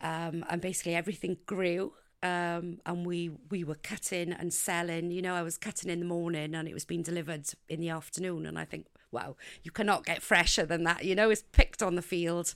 um, 0.03 0.45
and 0.51 0.61
basically 0.61 0.95
everything 0.95 1.39
grew. 1.47 1.95
Um, 2.23 2.81
and 2.85 3.07
we 3.07 3.31
we 3.51 3.65
were 3.65 3.77
cutting 3.77 4.33
and 4.33 4.53
selling. 4.53 5.11
You 5.11 5.23
know, 5.23 5.35
I 5.35 5.43
was 5.43 5.57
cutting 5.57 5.91
in 5.91 6.01
the 6.01 6.07
morning, 6.07 6.55
and 6.55 6.69
it 6.69 6.75
was 6.75 6.85
being 6.85 7.03
delivered 7.03 7.47
in 7.69 7.81
the 7.81 7.89
afternoon. 7.89 8.47
And 8.47 8.59
I 8.59 8.65
think, 8.65 8.87
wow, 9.11 9.37
you 9.63 9.71
cannot 9.71 10.05
get 10.05 10.23
fresher 10.23 10.67
than 10.67 10.85
that. 10.85 11.05
You 11.05 11.15
know, 11.15 11.31
it's 11.31 11.45
picked 11.53 11.83
on 11.83 11.95
the 11.95 12.03
field. 12.03 12.55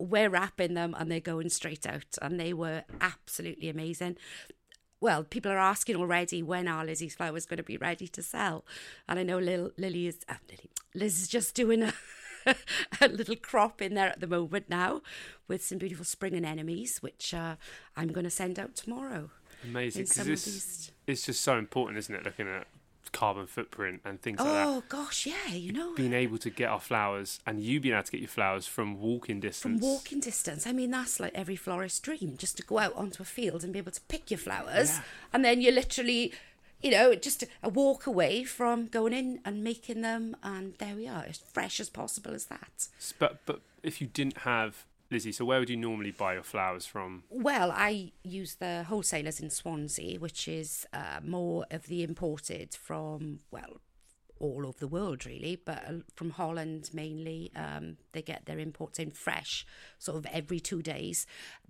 We're 0.00 0.30
wrapping 0.30 0.74
them, 0.74 0.94
and 0.98 1.10
they're 1.10 1.20
going 1.20 1.48
straight 1.48 1.86
out, 1.86 2.18
and 2.22 2.38
they 2.38 2.52
were 2.52 2.84
absolutely 3.00 3.68
amazing 3.68 4.16
well, 5.00 5.24
people 5.24 5.52
are 5.52 5.58
asking 5.58 5.96
already 5.96 6.42
when 6.42 6.66
are 6.66 6.84
Lizzie's 6.84 7.14
flowers 7.14 7.46
going 7.46 7.58
to 7.58 7.62
be 7.62 7.76
ready 7.76 8.08
to 8.08 8.22
sell, 8.22 8.64
and 9.08 9.18
I 9.18 9.22
know 9.22 9.38
Lil, 9.38 9.70
Lily 9.76 10.08
is 10.08 10.18
uh, 10.28 10.34
Lily, 10.48 10.70
Liz 10.94 11.22
is 11.22 11.28
just 11.28 11.54
doing 11.54 11.82
a, 11.82 11.92
a 13.00 13.08
little 13.08 13.36
crop 13.36 13.80
in 13.82 13.94
there 13.94 14.08
at 14.08 14.20
the 14.20 14.26
moment 14.26 14.68
now 14.68 15.02
with 15.46 15.64
some 15.64 15.78
beautiful 15.78 16.04
spring 16.04 16.34
anemones, 16.34 16.98
which 17.02 17.32
uh, 17.34 17.56
I'm 17.96 18.08
going 18.08 18.24
to 18.24 18.30
send 18.30 18.58
out 18.58 18.74
tomorrow. 18.74 19.30
amazing 19.64 20.04
because 20.04 20.26
it's, 20.28 20.44
these- 20.44 20.92
it's 21.06 21.26
just 21.26 21.42
so 21.42 21.58
important, 21.58 21.98
isn't 21.98 22.14
it? 22.14 22.24
Looking 22.24 22.48
at 22.48 22.66
carbon 23.10 23.46
footprint 23.46 24.02
and 24.04 24.20
things 24.20 24.38
like 24.38 24.48
that. 24.48 24.66
Oh 24.66 24.82
gosh, 24.90 25.24
yeah, 25.24 25.54
you 25.54 25.72
know, 25.72 25.94
Being 25.94 26.12
able 26.12 26.36
to 26.36 26.50
get 26.50 26.68
our 26.68 26.78
flowers 26.80 27.40
and 27.46 27.58
you 27.58 27.80
being 27.80 27.94
able 27.94 28.02
to 28.04 28.12
get 28.12 28.20
your 28.20 28.28
flowers 28.28 28.66
from 28.66 29.00
walking 29.00 29.40
distance. 29.40 29.80
from 29.80 29.88
walking 29.88 30.20
distance. 30.20 30.66
I 30.66 30.72
mean, 30.72 30.90
that's 30.90 31.18
like 31.18 31.32
every 31.34 31.56
florist's 31.56 32.00
dream, 32.00 32.34
just 32.36 32.58
to 32.58 32.62
go 32.62 32.78
out 32.78 32.94
onto 32.94 33.22
a 33.22 33.26
field 33.26 33.64
and 33.64 33.72
be 33.72 33.78
able 33.78 33.92
to 33.92 34.00
pick 34.08 34.30
your 34.30 34.36
flowers, 34.38 34.90
Yeah. 34.90 35.02
and 35.32 35.44
then 35.44 35.60
you're 35.62 35.72
literally. 35.72 36.32
You 36.80 36.90
know, 36.92 37.14
just 37.14 37.44
a- 37.62 37.68
walk 37.68 38.06
away 38.06 38.44
from 38.44 38.86
going 38.86 39.12
in 39.12 39.40
and 39.44 39.64
making 39.64 40.02
them, 40.02 40.36
and 40.42 40.74
there 40.78 40.94
we 40.94 41.08
are, 41.08 41.24
as 41.28 41.38
fresh 41.38 41.80
as 41.80 41.90
possible 41.90 42.32
as 42.34 42.46
that. 42.46 42.88
But 43.18 43.44
but 43.46 43.60
if 43.82 44.00
you 44.00 44.06
didn't 44.06 44.38
have 44.38 44.86
Lizzie, 45.10 45.32
so 45.32 45.44
where 45.44 45.58
would 45.58 45.70
you 45.70 45.76
normally 45.76 46.10
buy 46.10 46.34
your 46.34 46.42
flowers 46.42 46.84
from? 46.86 47.24
Well, 47.30 47.72
I 47.72 48.12
use 48.22 48.56
the 48.56 48.84
wholesalers 48.84 49.40
in 49.40 49.50
Swansea, 49.50 50.18
which 50.18 50.46
is 50.46 50.86
uh, 50.92 51.20
more 51.24 51.64
of 51.70 51.86
the 51.86 52.02
imported 52.02 52.74
from, 52.74 53.40
well, 53.50 53.80
all 54.38 54.66
over 54.66 54.78
the 54.78 54.86
world, 54.86 55.24
really, 55.26 55.56
but 55.56 55.82
uh, 55.88 55.92
from 56.14 56.30
Holland 56.30 56.90
mainly. 56.92 57.50
Um, 57.56 57.96
they 58.12 58.22
get 58.22 58.46
their 58.46 58.58
imports 58.58 58.98
in 58.98 59.10
fresh, 59.10 59.66
sort 59.98 60.18
of 60.18 60.26
every 60.26 60.60
two 60.60 60.82
days. 60.82 61.26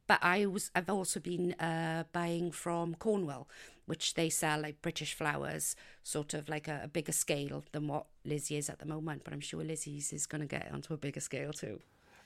But 0.07 0.19
I 0.23 0.47
was, 0.47 0.71
I've 0.75 0.91
also 0.91 1.21
been 1.21 1.53
uh, 1.61 2.05
buying 2.13 2.51
from 2.51 2.95
Cornwall, 2.95 3.49
which 3.89 4.15
they 4.15 4.29
sell 4.31 4.61
like 4.61 4.81
British 4.83 5.15
flowers, 5.15 5.75
sort 6.03 6.35
of 6.35 6.49
like 6.49 6.69
a, 6.69 6.83
a 6.85 6.89
bigger 6.89 7.13
scale 7.13 7.65
than 7.73 7.89
what 7.89 8.05
Lizzie 8.25 8.57
is 8.57 8.69
at 8.69 8.79
the 8.79 8.87
moment. 8.87 9.23
But 9.25 9.33
I'm 9.33 9.41
sure 9.41 9.65
Lizzie's 9.65 10.13
is 10.13 10.27
going 10.27 10.43
to 10.43 10.47
get 10.47 10.71
onto 10.73 10.93
a 10.95 10.97
bigger 10.97 11.21
scale 11.21 11.53
too. 11.53 11.81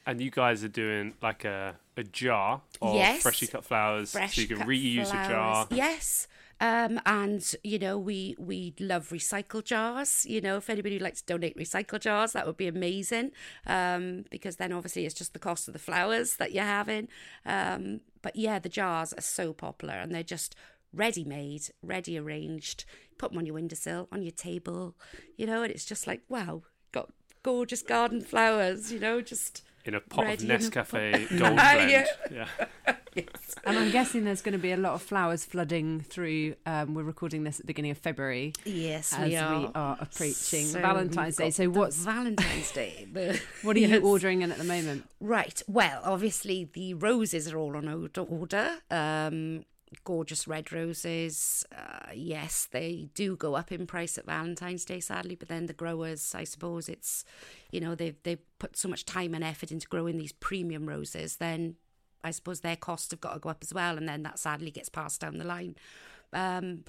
And 0.05 0.21
you 0.21 0.31
guys 0.33 0.65
are 0.65 0.69
doing 0.69 1.15
like 1.23 1.45
a, 1.45 1.77
a 1.97 2.03
jar 2.03 2.61
of 2.81 2.97
Yes. 2.97 3.23
freshly 3.23 3.47
cut 3.47 3.65
flowers, 3.65 4.11
fresh 4.11 4.35
so 4.35 4.41
you 4.41 4.49
can 4.49 4.67
reuse 4.67 5.11
a 5.11 5.29
jar. 5.29 5.69
Yes. 5.71 6.27
Um, 6.61 7.01
and 7.07 7.55
you 7.65 7.79
know 7.79 7.99
we 7.99 8.37
we 8.39 8.75
love 8.79 9.09
recycle 9.11 9.65
jars. 9.65 10.27
You 10.27 10.41
know, 10.41 10.57
if 10.57 10.69
anybody 10.71 10.97
would 10.97 11.03
like 11.03 11.17
to 11.17 11.25
donate 11.25 11.57
recycle 11.57 12.01
jars, 12.01 12.33
that 12.33 12.47
would 12.47 12.57
be 12.57 12.69
amazing. 12.69 13.31
Um, 13.67 14.25
because 14.31 14.57
then 14.57 14.73
obviously 14.73 15.05
it's 15.07 15.15
just 15.15 15.33
the 15.33 15.39
cost 15.41 15.67
of 15.69 15.73
the 15.73 15.81
flowers 15.81 16.37
that 16.37 16.53
you're 16.53 16.65
having. 16.65 17.09
Um, 17.47 18.01
but 18.23 18.37
yeah, 18.37 18.59
the 18.61 18.69
jars 18.69 19.13
are 19.13 19.21
so 19.23 19.53
popular 19.53 19.95
and 19.95 20.13
they're 20.15 20.23
just 20.23 20.55
ready 20.95 21.25
made, 21.25 21.69
ready 21.83 22.19
arranged. 22.19 22.85
Put 23.19 23.31
them 23.31 23.39
on 23.39 23.47
your 23.47 23.55
windowsill, 23.55 24.09
on 24.11 24.23
your 24.23 24.33
table. 24.33 24.95
You 25.37 25.47
know, 25.47 25.63
and 25.63 25.73
it's 25.73 25.85
just 25.85 26.07
like 26.07 26.23
wow, 26.29 26.63
got 26.93 27.11
gorgeous 27.43 27.83
garden 27.83 28.21
flowers. 28.21 28.93
You 28.93 29.01
know, 29.01 29.21
just 29.21 29.63
in 29.85 29.95
a 29.95 30.01
pot 30.01 30.25
Ready 30.25 30.45
of 30.45 30.51
in 30.51 30.51
a 30.51 30.59
Nescafe 30.59 31.29
pot. 31.29 31.39
Gold 31.39 31.57
Blend. 31.57 31.91
yeah. 31.91 32.07
yeah. 32.31 32.47
And 33.65 33.79
I'm 33.79 33.91
guessing 33.91 34.25
there's 34.25 34.41
going 34.41 34.55
to 34.55 34.59
be 34.59 34.73
a 34.73 34.77
lot 34.77 34.95
of 34.95 35.03
flowers 35.03 35.45
flooding 35.45 36.01
through. 36.01 36.55
Um, 36.65 36.95
we're 36.95 37.03
recording 37.03 37.45
this 37.45 37.61
at 37.61 37.65
the 37.65 37.67
beginning 37.67 37.91
of 37.91 37.99
February 37.99 38.55
yes, 38.65 39.13
as 39.13 39.29
we 39.29 39.37
are. 39.37 39.99
approaching 40.01 40.67
So 40.67 40.81
Valentine's 40.81 41.37
Day. 41.37 41.51
So 41.51 41.69
what's 41.69 41.97
Valentine's 41.99 42.73
Day? 42.73 43.07
What 43.63 43.77
are 43.77 43.81
you 43.81 44.01
ordering 44.01 44.43
in 44.43 44.51
at 44.51 44.59
the 44.59 44.65
moment? 44.65 45.09
Right. 45.21 45.63
Well, 45.69 46.01
obviously 46.03 46.71
the 46.73 46.95
roses 46.95 47.53
are 47.53 47.59
all 47.59 47.77
on 47.77 47.87
order. 47.87 48.23
order. 48.23 48.79
Um, 48.91 49.65
gorgeous 50.05 50.47
red 50.49 50.73
roses. 50.73 51.65
Uh, 51.77 52.11
yes, 52.15 52.69
they 52.71 53.09
do 53.15 53.37
go 53.37 53.55
up 53.55 53.73
in 53.73 53.87
price 53.87 54.19
at 54.19 54.27
Valentine's 54.27 54.85
Day, 54.85 55.01
sadly. 55.01 55.35
But 55.35 55.49
then 55.49 55.67
the 55.67 55.73
growers, 55.73 56.35
I 56.35 56.45
suppose, 56.45 56.89
it's 56.89 57.25
you 57.71 57.81
know 57.81 57.95
they've 57.95 58.21
they 58.23 58.37
put 58.59 58.77
so 58.77 58.89
much 58.89 59.05
time 59.05 59.35
and 59.35 59.45
effort 59.45 59.73
into 59.73 59.89
growing 59.89 60.19
these 60.19 60.33
premium 60.33 60.89
roses. 60.89 61.37
Then 61.37 61.77
I 62.25 62.31
suppose 62.31 62.61
their 62.61 62.77
costs 62.77 63.11
have 63.11 63.21
got 63.21 63.35
to 63.35 63.41
go 63.41 63.51
up 63.51 63.63
as 63.63 63.75
well, 63.75 63.97
and 63.97 64.09
then 64.09 64.23
that 64.23 64.39
sadly 64.39 64.71
gets 64.71 64.89
passed 64.89 65.21
down 65.21 65.39
the 65.39 65.45
line. 65.45 65.77
Um, 66.33 66.85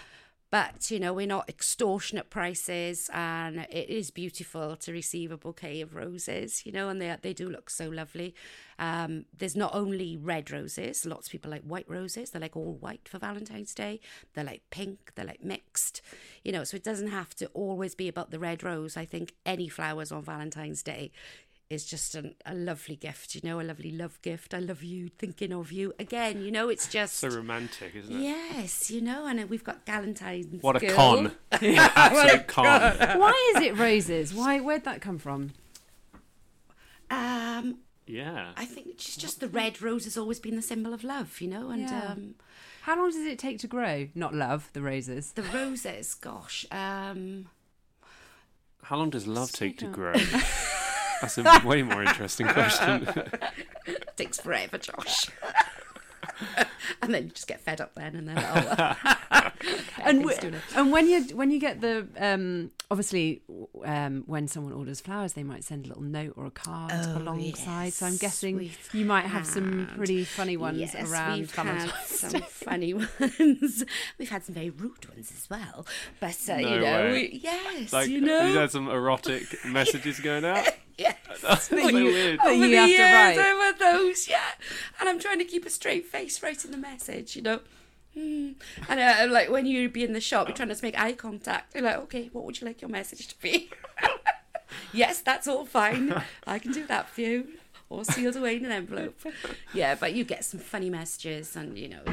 but 0.53 0.91
you 0.91 0.99
know 0.99 1.13
we're 1.13 1.25
not 1.25 1.49
extortionate 1.49 2.29
prices, 2.29 3.09
and 3.11 3.65
it 3.71 3.89
is 3.89 4.11
beautiful 4.11 4.75
to 4.75 4.91
receive 4.91 5.31
a 5.31 5.37
bouquet 5.37 5.81
of 5.81 5.95
roses. 5.95 6.63
You 6.63 6.71
know, 6.71 6.89
and 6.89 7.01
they 7.01 7.17
they 7.23 7.33
do 7.33 7.49
look 7.49 7.71
so 7.71 7.89
lovely. 7.89 8.35
Um, 8.77 9.25
there's 9.35 9.55
not 9.55 9.73
only 9.73 10.15
red 10.15 10.51
roses. 10.51 11.07
Lots 11.07 11.25
of 11.25 11.31
people 11.31 11.49
like 11.49 11.63
white 11.63 11.89
roses. 11.89 12.29
They're 12.29 12.39
like 12.39 12.55
all 12.55 12.75
white 12.75 13.09
for 13.09 13.17
Valentine's 13.17 13.73
Day. 13.73 13.99
They're 14.35 14.43
like 14.43 14.61
pink. 14.69 15.13
They're 15.15 15.25
like 15.25 15.43
mixed. 15.43 16.03
You 16.43 16.51
know, 16.51 16.63
so 16.63 16.77
it 16.77 16.83
doesn't 16.83 17.07
have 17.07 17.33
to 17.37 17.47
always 17.55 17.95
be 17.95 18.07
about 18.07 18.29
the 18.29 18.37
red 18.37 18.61
rose. 18.61 18.95
I 18.95 19.05
think 19.05 19.33
any 19.47 19.69
flowers 19.69 20.11
on 20.11 20.21
Valentine's 20.21 20.83
Day 20.83 21.09
is 21.73 21.85
just 21.85 22.15
an, 22.15 22.35
a 22.45 22.53
lovely 22.53 22.95
gift, 22.95 23.35
you 23.35 23.41
know, 23.43 23.59
a 23.59 23.63
lovely 23.63 23.91
love 23.91 24.21
gift. 24.21 24.53
I 24.53 24.59
love 24.59 24.83
you, 24.83 25.09
thinking 25.09 25.51
of 25.51 25.71
you. 25.71 25.93
Again, 25.99 26.41
you 26.41 26.51
know, 26.51 26.69
it's 26.69 26.87
just. 26.87 27.15
So 27.17 27.27
romantic, 27.29 27.95
isn't 27.95 28.15
it? 28.15 28.21
Yes, 28.21 28.89
you 28.91 29.01
know, 29.01 29.25
and 29.25 29.49
we've 29.49 29.63
got 29.63 29.85
Galentine's. 29.85 30.61
What 30.63 30.75
a 30.77 30.79
Girl. 30.79 30.95
con. 30.95 31.31
Absolute 31.51 32.47
con. 32.47 32.65
Why 33.19 33.53
is 33.55 33.63
it 33.63 33.77
roses? 33.77 34.33
Why? 34.33 34.59
Where'd 34.59 34.83
that 34.85 35.01
come 35.01 35.17
from? 35.19 35.51
Um, 37.09 37.79
Yeah. 38.07 38.51
I 38.57 38.65
think 38.65 38.87
it's 38.87 39.15
just 39.15 39.39
the 39.39 39.47
red 39.47 39.81
rose 39.81 40.05
has 40.05 40.17
always 40.17 40.39
been 40.39 40.55
the 40.55 40.61
symbol 40.61 40.93
of 40.93 41.03
love, 41.03 41.39
you 41.41 41.47
know, 41.47 41.69
and 41.69 41.81
Yeah. 41.81 42.11
um, 42.11 42.35
How 42.81 42.97
long 42.97 43.11
does 43.11 43.25
it 43.25 43.39
take 43.39 43.59
to 43.59 43.67
grow? 43.67 44.09
Not 44.15 44.33
love 44.33 44.69
the 44.73 44.81
roses. 44.81 45.31
the 45.33 45.43
roses, 45.43 46.13
gosh, 46.15 46.65
um, 46.71 47.49
How 48.83 48.97
long 48.97 49.09
does 49.09 49.25
love 49.27 49.51
take 49.53 49.77
to 49.79 49.87
grow? 49.87 50.13
That's 51.23 51.37
a 51.37 51.67
way 51.67 51.83
more 51.83 52.03
interesting 52.03 52.47
question. 52.47 53.07
takes 54.17 54.39
forever, 54.39 54.77
Josh. 54.77 55.27
and 57.01 57.13
then 57.13 57.25
you 57.25 57.29
just 57.29 57.47
get 57.47 57.61
fed 57.61 57.79
up 57.81 57.93
then, 57.95 58.15
and 58.15 58.27
then 58.27 58.37
oh, 58.39 58.95
and 60.03 60.23
w- 60.23 60.51
and 60.75 60.91
when 60.91 61.07
you 61.07 61.21
when 61.35 61.51
you 61.51 61.59
get 61.59 61.79
the 61.81 62.07
um 62.17 62.71
obviously 62.91 63.41
um 63.85 64.23
when 64.25 64.47
someone 64.47 64.73
orders 64.73 64.99
flowers 64.99 65.33
they 65.33 65.43
might 65.43 65.63
send 65.63 65.85
a 65.85 65.87
little 65.89 66.03
note 66.03 66.33
or 66.35 66.45
a 66.45 66.51
card 66.51 66.91
Oh, 66.93 67.17
alongside 67.17 67.93
so 67.93 68.05
i'm 68.05 68.17
guessing 68.17 68.57
we've 68.57 68.89
you 68.93 69.05
might 69.05 69.25
have 69.25 69.45
some 69.45 69.89
pretty 69.95 70.23
funny 70.25 70.57
ones 70.57 70.79
yes, 70.79 70.95
around 70.95 71.39
we've 71.39 71.55
had 71.55 71.89
some 72.05 72.41
funny 72.41 72.93
ones. 72.93 73.83
We've 74.17 74.29
had 74.29 74.43
some 74.43 74.55
very 74.55 74.69
rude 74.69 75.07
ones 75.09 75.31
as 75.35 75.49
well, 75.49 75.85
but 76.19 76.37
uh, 76.49 76.57
No 76.57 76.67
you 76.75 76.79
know, 76.81 76.81
way. 76.81 77.11
we, 77.11 77.39
yes, 77.43 77.93
like, 77.93 78.09
you 78.09 78.21
know, 78.21 78.45
you 78.45 78.53
know, 78.53 78.61
had 78.61 78.71
some 78.71 78.89
erotic 78.89 79.43
messages 79.65 80.19
going 80.19 80.45
out. 80.45 80.67
Yes. 81.43 81.67
That's 81.67 81.83
so 81.83 81.89
you- 81.89 82.05
weird. 82.05 82.39
Over 82.39 82.53
you 82.53 82.61
the 82.69 82.75
to 82.77 82.87
years, 82.87 83.37
over 83.37 83.77
those, 83.79 84.27
yeah. 84.27 84.51
And 84.99 85.09
I'm 85.09 85.19
trying 85.19 85.39
to 85.39 85.45
keep 85.45 85.65
a 85.65 85.69
straight 85.69 86.05
face 86.05 86.41
writing 86.41 86.71
the 86.71 86.77
message, 86.77 87.35
you 87.35 87.41
know. 87.41 87.59
Hmm. 88.13 88.51
And 88.87 88.99
uh, 88.99 89.27
like 89.33 89.49
when 89.49 89.65
you'd 89.65 89.91
be 89.93 90.03
in 90.03 90.13
the 90.13 90.21
shop, 90.21 90.47
you're 90.47 90.55
trying 90.55 90.69
to 90.69 90.79
make 90.83 90.99
eye 90.99 91.13
contact. 91.13 91.73
You're 91.73 91.83
like, 91.83 91.97
okay, 91.97 92.29
what 92.31 92.45
would 92.45 92.61
you 92.61 92.67
like 92.67 92.81
your 92.81 92.89
message 92.89 93.27
to 93.29 93.41
be? 93.41 93.69
yes, 94.93 95.21
that's 95.21 95.47
all 95.47 95.65
fine. 95.65 96.21
I 96.45 96.59
can 96.59 96.71
do 96.71 96.85
that 96.87 97.09
for 97.09 97.21
you. 97.21 97.47
Or 97.89 98.03
sealed 98.03 98.35
away 98.35 98.55
in 98.57 98.65
an 98.65 98.71
envelope. 98.71 99.19
Yeah, 99.73 99.93
but 99.95 100.13
you 100.13 100.23
get 100.23 100.43
some 100.45 100.59
funny 100.59 100.89
messages 100.89 101.55
and 101.55 101.77
you 101.77 101.89
know 101.89 102.03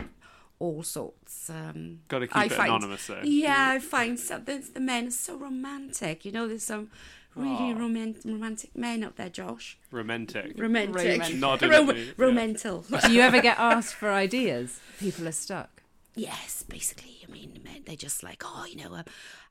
all 0.58 0.82
sorts. 0.82 1.48
Um, 1.48 2.00
Got 2.08 2.18
to 2.18 2.26
keep 2.26 2.36
I 2.36 2.44
it 2.46 2.52
find- 2.52 2.68
anonymous 2.68 3.06
though. 3.06 3.20
yeah, 3.22 3.68
I 3.70 3.78
find 3.78 4.18
some 4.20 4.44
the, 4.44 4.58
the 4.74 4.80
men 4.80 5.06
are 5.06 5.10
so 5.10 5.36
romantic. 5.36 6.24
You 6.26 6.32
know, 6.32 6.46
there's 6.48 6.64
some 6.64 6.90
really 7.34 7.72
Aw. 7.72 7.78
roman- 7.78 8.16
romantic 8.24 8.76
men 8.76 9.04
up 9.04 9.16
there, 9.16 9.28
Josh. 9.28 9.78
Romantic. 9.90 10.58
Romantic. 10.58 10.96
Romantic. 10.96 11.36
Nodding 11.36 11.72
at 11.72 11.86
yeah. 11.96 13.00
Do 13.06 13.12
you 13.12 13.20
ever 13.20 13.40
get 13.40 13.58
asked 13.58 13.94
for 13.94 14.10
ideas 14.10 14.80
people 14.98 15.26
are 15.28 15.32
stuck 15.32 15.80
yes, 16.14 16.64
basically. 16.68 17.18
I 17.26 17.30
mean, 17.30 17.60
men, 17.64 17.82
they're 17.86 17.96
just 17.96 18.22
like, 18.22 18.42
oh, 18.44 18.66
you 18.68 18.76
know, 18.76 18.94
um, 18.94 19.04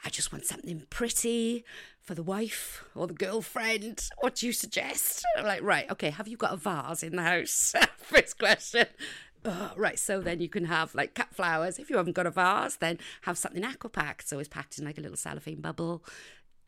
I 0.05 0.09
just 0.09 0.31
want 0.31 0.45
something 0.45 0.83
pretty 0.89 1.65
for 2.01 2.13
the 2.15 2.23
wife 2.23 2.83
or 2.95 3.07
the 3.07 3.13
girlfriend. 3.13 4.07
What 4.19 4.35
do 4.35 4.47
you 4.47 4.53
suggest? 4.53 5.25
I'm 5.37 5.45
like, 5.45 5.61
right, 5.61 5.89
okay, 5.91 6.09
have 6.11 6.27
you 6.27 6.37
got 6.37 6.53
a 6.53 6.57
vase 6.57 7.03
in 7.03 7.15
the 7.15 7.23
house? 7.23 7.73
First 7.97 8.37
question. 8.37 8.85
Oh, 9.45 9.71
right, 9.77 9.97
so 9.97 10.19
then 10.19 10.41
you 10.41 10.49
can 10.49 10.65
have 10.65 10.93
like 10.93 11.15
cut 11.15 11.33
flowers. 11.33 11.79
If 11.79 11.89
you 11.89 11.95
haven't 11.97 12.15
got 12.15 12.27
a 12.27 12.31
vase, 12.31 12.75
then 12.75 12.99
have 13.21 13.37
something 13.37 13.63
aqua 13.63 13.89
packed. 13.89 14.27
So 14.27 14.39
it's 14.39 14.49
packed 14.49 14.77
in 14.77 14.85
like 14.85 14.97
a 14.97 15.01
little 15.01 15.17
cellophane 15.17 15.61
bubble. 15.61 16.03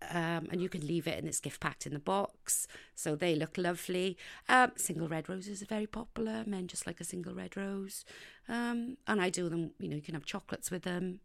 Um, 0.10 0.48
and 0.52 0.62
you 0.62 0.68
can 0.70 0.86
leave 0.86 1.08
it 1.08 1.18
and 1.18 1.28
it's 1.28 1.40
gift 1.40 1.60
packed 1.60 1.86
in 1.86 1.94
the 1.94 2.00
box. 2.00 2.68
So 2.96 3.16
they 3.16 3.36
look 3.36 3.58
lovely. 3.58 4.18
Um, 4.50 4.72
single 4.76 5.08
red 5.08 5.30
roses 5.30 5.62
are 5.62 5.68
very 5.68 5.88
popular. 5.88 6.44
Men 6.46 6.68
just 6.68 6.88
like 6.88 7.00
a 7.00 7.04
single 7.04 7.34
red 7.36 7.56
rose. 7.56 8.04
Um, 8.50 8.98
and 9.08 9.22
I 9.22 9.30
do 9.30 9.48
them, 9.48 9.72
you 9.80 9.88
know, 9.88 9.96
you 9.96 10.02
can 10.02 10.16
have 10.16 10.26
chocolates 10.26 10.72
with 10.72 10.84
them 10.84 11.20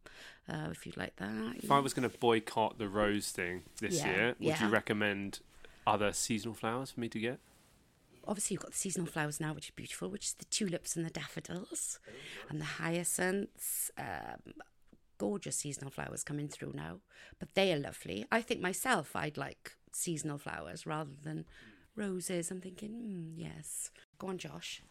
uh, 0.49 0.69
if 0.71 0.85
you'd 0.87 0.97
like 0.97 1.17
that. 1.17 1.57
If 1.63 1.71
I 1.71 1.79
was 1.79 1.95
going 1.95 2.09
to 2.09 2.19
boycott 2.19 2.79
the 2.79 2.89
rose 2.89 3.31
thing 3.31 3.63
this 3.81 3.97
Yeah, 3.97 4.11
year, 4.11 4.27
would 4.39 4.47
yeah. 4.49 4.63
you 4.65 4.69
recommend 4.69 5.41
other 5.87 6.13
seasonal 6.13 6.55
flowers 6.55 6.91
for 6.91 7.01
me 7.01 7.09
to 7.09 7.19
get? 7.19 7.39
obviously 8.29 8.55
you've 8.55 8.63
got 8.63 8.73
the 8.73 8.77
seasonal 8.77 9.07
flowers 9.07 9.39
now, 9.39 9.53
which 9.53 9.71
are 9.71 9.75
beautiful, 9.77 10.09
which 10.11 10.25
is 10.25 10.33
the 10.35 10.45
tulips 10.47 10.97
and 10.97 11.07
the 11.07 11.11
daffodils 11.11 12.01
and 12.49 12.61
the 12.61 12.65
hyacinths. 12.65 13.93
Gorgeous 15.19 15.57
seasonal 15.57 15.91
flowers 15.91 16.25
coming 16.25 16.49
through 16.49 16.73
now, 16.75 16.99
but 17.39 17.55
they 17.55 17.73
are 17.73 17.79
lovely. 17.79 18.27
I 18.31 18.43
think 18.43 18.61
myself, 18.61 19.17
I'd 19.17 19.37
like 19.39 19.73
seasonal 19.93 20.39
flowers 20.39 20.87
rather 20.87 21.13
than 21.23 21.47
roses. 21.95 22.51
I'm 22.51 22.61
thinking, 22.61 22.91
mm, 22.91 23.33
yes. 23.35 23.91
Go 24.19 24.29
on, 24.29 24.39
Josh. 24.39 24.83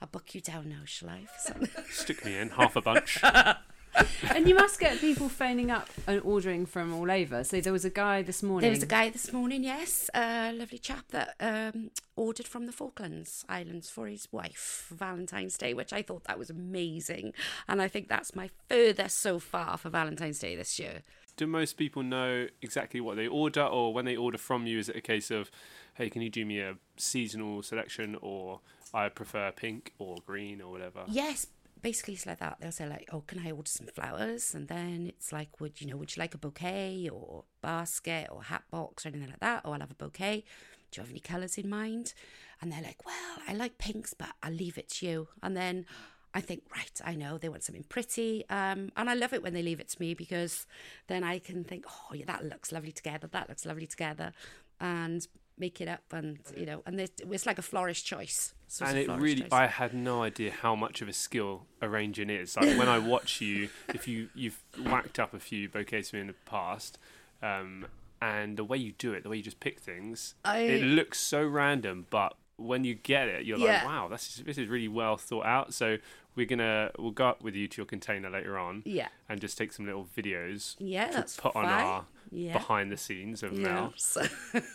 I'll 0.00 0.08
book 0.08 0.34
you 0.34 0.40
down 0.40 0.68
now, 0.68 0.84
shall 0.84 1.10
I? 1.10 1.26
Stick 1.90 2.24
me 2.24 2.36
in, 2.36 2.50
half 2.50 2.76
a 2.76 2.80
bunch. 2.80 3.20
and 4.34 4.48
you 4.48 4.54
must 4.54 4.80
get 4.80 4.98
people 5.00 5.28
phoning 5.28 5.70
up 5.70 5.88
and 6.06 6.20
ordering 6.22 6.66
from 6.66 6.94
all 6.94 7.10
over 7.10 7.44
so 7.44 7.60
there 7.60 7.72
was 7.72 7.84
a 7.84 7.90
guy 7.90 8.22
this 8.22 8.42
morning 8.42 8.62
There 8.62 8.70
was 8.70 8.82
a 8.82 8.86
guy 8.86 9.10
this 9.10 9.32
morning, 9.32 9.64
yes, 9.64 10.10
a 10.14 10.52
lovely 10.52 10.78
chap 10.78 11.04
that 11.10 11.34
um, 11.40 11.90
ordered 12.16 12.46
from 12.46 12.66
the 12.66 12.72
Falklands 12.72 13.44
Islands 13.48 13.90
for 13.90 14.06
his 14.06 14.28
wife 14.32 14.86
for 14.88 14.94
Valentine's 14.94 15.56
Day, 15.56 15.74
which 15.74 15.92
I 15.92 16.02
thought 16.02 16.24
that 16.24 16.38
was 16.38 16.50
amazing. 16.50 17.32
And 17.68 17.80
I 17.82 17.88
think 17.88 18.08
that's 18.08 18.34
my 18.34 18.50
furthest 18.68 19.18
so 19.18 19.38
far 19.38 19.76
for 19.78 19.90
Valentine's 19.90 20.38
Day 20.38 20.56
this 20.56 20.78
year. 20.78 21.02
Do 21.36 21.46
most 21.46 21.76
people 21.76 22.02
know 22.02 22.46
exactly 22.62 23.00
what 23.00 23.16
they 23.16 23.26
order, 23.26 23.62
or 23.62 23.92
when 23.92 24.04
they 24.04 24.16
order 24.16 24.38
from 24.38 24.66
you, 24.66 24.78
is 24.78 24.88
it 24.88 24.96
a 24.96 25.00
case 25.00 25.30
of, 25.30 25.50
hey, 25.94 26.08
can 26.08 26.22
you 26.22 26.30
do 26.30 26.44
me 26.46 26.60
a 26.60 26.76
seasonal 26.96 27.62
selection, 27.62 28.16
or 28.20 28.60
I 28.92 29.08
prefer 29.08 29.50
pink 29.50 29.92
or 29.98 30.18
green 30.24 30.60
or 30.60 30.70
whatever? 30.70 31.00
Yes, 31.08 31.48
basically 31.84 32.14
it's 32.14 32.24
like 32.26 32.38
that. 32.38 32.56
They'll 32.60 32.72
say 32.72 32.88
like, 32.88 33.08
"Oh, 33.12 33.20
can 33.20 33.46
I 33.46 33.52
order 33.52 33.70
some 33.70 33.86
flowers?" 33.86 34.54
And 34.54 34.66
then 34.68 35.06
it's 35.06 35.30
like, 35.32 35.60
"Would 35.60 35.80
you 35.80 35.86
know? 35.86 35.96
Would 35.98 36.16
you 36.16 36.20
like 36.20 36.34
a 36.34 36.38
bouquet 36.38 37.10
or 37.12 37.44
basket 37.60 38.28
or 38.32 38.42
hat 38.42 38.64
box 38.70 39.04
or 39.04 39.10
anything 39.10 39.28
like 39.28 39.40
that?" 39.40 39.60
Or 39.64 39.74
I'll 39.74 39.80
have 39.80 39.90
a 39.90 39.94
bouquet. 39.94 40.44
Do 40.90 41.00
you 41.00 41.02
have 41.02 41.10
any 41.10 41.20
colours 41.20 41.58
in 41.58 41.68
mind? 41.68 42.14
And 42.60 42.72
they're 42.72 42.82
like, 42.82 43.04
"Well, 43.04 43.38
I 43.46 43.52
like 43.52 43.76
pinks, 43.78 44.14
but 44.14 44.30
I'll 44.42 44.52
leave 44.64 44.78
it 44.78 44.88
to 44.94 45.06
you." 45.06 45.28
And 45.42 45.54
then 45.56 45.84
I 46.32 46.40
think, 46.40 46.62
right, 46.74 47.00
I 47.04 47.14
know 47.14 47.38
they 47.38 47.50
want 47.50 47.62
something 47.62 47.84
pretty, 47.84 48.44
um, 48.48 48.90
and 48.96 49.08
I 49.08 49.14
love 49.14 49.32
it 49.34 49.42
when 49.42 49.54
they 49.54 49.62
leave 49.62 49.78
it 49.78 49.88
to 49.90 50.00
me 50.00 50.14
because 50.14 50.66
then 51.06 51.22
I 51.22 51.38
can 51.38 51.64
think, 51.64 51.84
"Oh, 51.86 52.14
yeah, 52.14 52.24
that 52.24 52.44
looks 52.44 52.72
lovely 52.72 52.92
together. 52.92 53.28
That 53.28 53.48
looks 53.50 53.66
lovely 53.66 53.86
together," 53.86 54.32
and 54.80 55.28
make 55.58 55.80
it 55.80 55.88
up, 55.88 56.04
and 56.12 56.38
you 56.56 56.66
know, 56.66 56.82
and 56.86 56.98
it's 56.98 57.46
like 57.46 57.58
a 57.58 57.62
florist 57.62 58.04
choice. 58.06 58.54
So 58.74 58.84
it's 58.86 58.90
and 58.92 58.98
it 58.98 59.08
really 59.22 59.42
choice. 59.42 59.52
i 59.52 59.66
had 59.68 59.94
no 59.94 60.22
idea 60.24 60.50
how 60.50 60.74
much 60.74 61.00
of 61.00 61.08
a 61.08 61.12
skill 61.12 61.66
arranging 61.80 62.28
is 62.28 62.56
like 62.56 62.76
when 62.76 62.88
i 62.88 62.98
watch 62.98 63.40
you 63.40 63.68
if 63.90 64.08
you 64.08 64.28
you've 64.34 64.60
whacked 64.84 65.20
up 65.20 65.32
a 65.32 65.38
few 65.38 65.68
bouquets 65.68 66.10
for 66.10 66.16
me 66.16 66.22
in 66.22 66.26
the 66.26 66.32
past 66.44 66.98
um, 67.40 67.86
and 68.20 68.56
the 68.56 68.64
way 68.64 68.76
you 68.76 68.92
do 68.98 69.12
it 69.12 69.22
the 69.22 69.28
way 69.28 69.36
you 69.36 69.44
just 69.44 69.60
pick 69.60 69.78
things 69.78 70.34
I- 70.44 70.58
it 70.58 70.82
looks 70.82 71.20
so 71.20 71.46
random 71.46 72.06
but 72.10 72.34
when 72.56 72.82
you 72.82 72.94
get 72.94 73.28
it 73.28 73.44
you're 73.46 73.58
like 73.58 73.84
wow 73.84 74.08
this 74.08 74.38
is, 74.38 74.44
this 74.44 74.58
is 74.58 74.66
really 74.68 74.88
well 74.88 75.16
thought 75.16 75.46
out. 75.46 75.72
So 75.74 75.98
we're 76.36 76.46
gonna 76.46 76.90
we'll 76.98 77.10
go 77.10 77.26
up 77.28 77.42
with 77.42 77.54
you 77.54 77.68
to 77.68 77.76
your 77.78 77.86
container 77.86 78.30
later 78.30 78.58
on 78.58 78.82
yeah, 78.84 79.08
and 79.28 79.40
just 79.40 79.56
take 79.58 79.72
some 79.72 79.86
little 79.86 80.06
videos 80.16 80.76
yeah, 80.78 81.06
to 81.08 81.12
that's 81.12 81.36
put 81.36 81.54
on 81.56 81.64
our 81.64 82.06
yeah. 82.30 82.52
behind 82.52 82.90
the 82.90 82.96
scenes 82.96 83.42
of 83.42 83.52
yeah. 83.52 83.68
Mel 83.68 83.94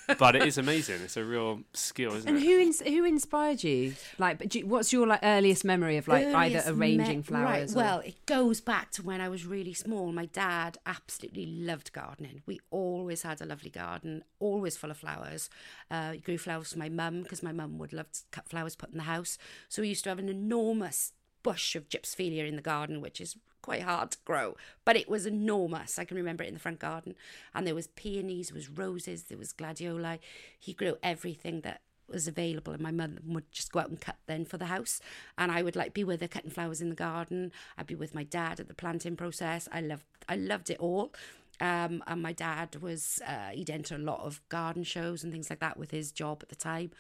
but 0.19 0.35
it 0.35 0.43
is 0.47 0.57
amazing 0.57 1.01
it's 1.03 1.17
a 1.17 1.23
real 1.25 1.61
skill 1.73 2.13
isn't 2.15 2.27
And 2.29 2.37
it 2.37 2.41
And 2.41 2.47
who 2.49 2.59
ins- 2.59 2.81
who 2.81 3.03
inspired 3.03 3.63
you? 3.63 3.95
Like, 4.17 4.47
do 4.47 4.59
you- 4.59 4.67
what's 4.67 4.93
your 4.93 5.07
like 5.07 5.19
earliest 5.23 5.65
memory 5.65 5.97
of 5.97 6.07
like 6.07 6.25
either 6.27 6.63
arranging 6.67 7.17
me- 7.17 7.23
flowers? 7.23 7.73
Right. 7.75 7.81
or- 7.81 7.83
Well, 7.83 7.99
it 7.99 8.25
goes 8.25 8.61
back 8.61 8.91
to 8.91 9.03
when 9.03 9.19
I 9.19 9.27
was 9.29 9.45
really 9.45 9.73
small. 9.73 10.11
My 10.13 10.27
dad 10.27 10.77
absolutely 10.85 11.45
loved 11.47 11.91
gardening. 11.91 12.41
We 12.45 12.59
always 12.71 13.23
had 13.23 13.41
a 13.41 13.45
lovely 13.45 13.69
garden, 13.71 14.23
always 14.39 14.77
full 14.77 14.91
of 14.91 14.97
flowers. 14.97 15.49
Uh, 15.91 16.13
he 16.13 16.19
grew 16.19 16.37
flowers 16.37 16.71
for 16.73 16.79
my 16.79 16.89
mum 16.89 17.23
because 17.23 17.43
my 17.43 17.51
mum 17.51 17.77
would 17.79 17.91
love 17.93 18.11
to 18.13 18.21
cut 18.31 18.47
flowers 18.47 18.75
put 18.75 18.91
in 18.91 18.97
the 18.97 19.03
house. 19.03 19.37
So 19.67 19.81
we 19.81 19.89
used 19.89 20.03
to 20.05 20.09
have 20.09 20.19
an 20.19 20.29
enormous 20.29 21.11
bush 21.43 21.75
of 21.75 21.89
gypsophilia 21.89 22.47
in 22.47 22.55
the 22.55 22.61
garden, 22.61 23.01
which 23.01 23.19
is 23.21 23.37
quite 23.61 23.81
hard 23.81 24.11
to 24.11 24.17
grow, 24.25 24.55
but 24.85 24.95
it 24.95 25.09
was 25.09 25.25
enormous. 25.25 25.99
I 25.99 26.05
can 26.05 26.17
remember 26.17 26.43
it 26.43 26.47
in 26.47 26.53
the 26.53 26.59
front 26.59 26.79
garden, 26.79 27.15
and 27.53 27.67
there 27.67 27.75
was 27.75 27.87
peonies, 27.87 28.49
there 28.49 28.55
was 28.55 28.69
roses, 28.69 29.23
there 29.23 29.37
was 29.37 29.53
gladioli. 29.53 30.19
He 30.57 30.73
grew 30.73 30.97
everything 31.03 31.61
that 31.61 31.81
was 32.11 32.27
available 32.27 32.73
and 32.73 32.81
my 32.81 32.91
mum 32.91 33.19
would 33.25 33.51
just 33.51 33.71
go 33.71 33.79
out 33.79 33.89
and 33.89 34.01
cut 34.01 34.17
then 34.25 34.45
for 34.45 34.57
the 34.57 34.65
house. 34.65 34.99
And 35.37 35.51
I 35.51 35.61
would 35.61 35.75
like 35.75 35.93
be 35.93 36.03
with 36.03 36.21
her 36.21 36.27
cutting 36.27 36.49
flowers 36.49 36.81
in 36.81 36.89
the 36.89 36.95
garden. 36.95 37.51
I'd 37.77 37.87
be 37.87 37.95
with 37.95 38.15
my 38.15 38.23
dad 38.23 38.59
at 38.59 38.67
the 38.67 38.73
planting 38.73 39.15
process. 39.15 39.69
I 39.71 39.81
loved 39.81 40.05
I 40.27 40.35
loved 40.35 40.69
it 40.69 40.79
all. 40.79 41.13
Um, 41.61 42.03
and 42.07 42.21
my 42.21 42.31
dad 42.33 42.77
was 42.81 43.21
uh, 43.27 43.49
he'd 43.49 43.69
enter 43.69 43.95
a 43.95 43.99
lot 43.99 44.21
of 44.21 44.41
garden 44.49 44.83
shows 44.83 45.23
and 45.23 45.31
things 45.31 45.49
like 45.49 45.59
that 45.59 45.77
with 45.77 45.91
his 45.91 46.11
job 46.11 46.39
at 46.41 46.49
the 46.49 46.55
time 46.55 46.91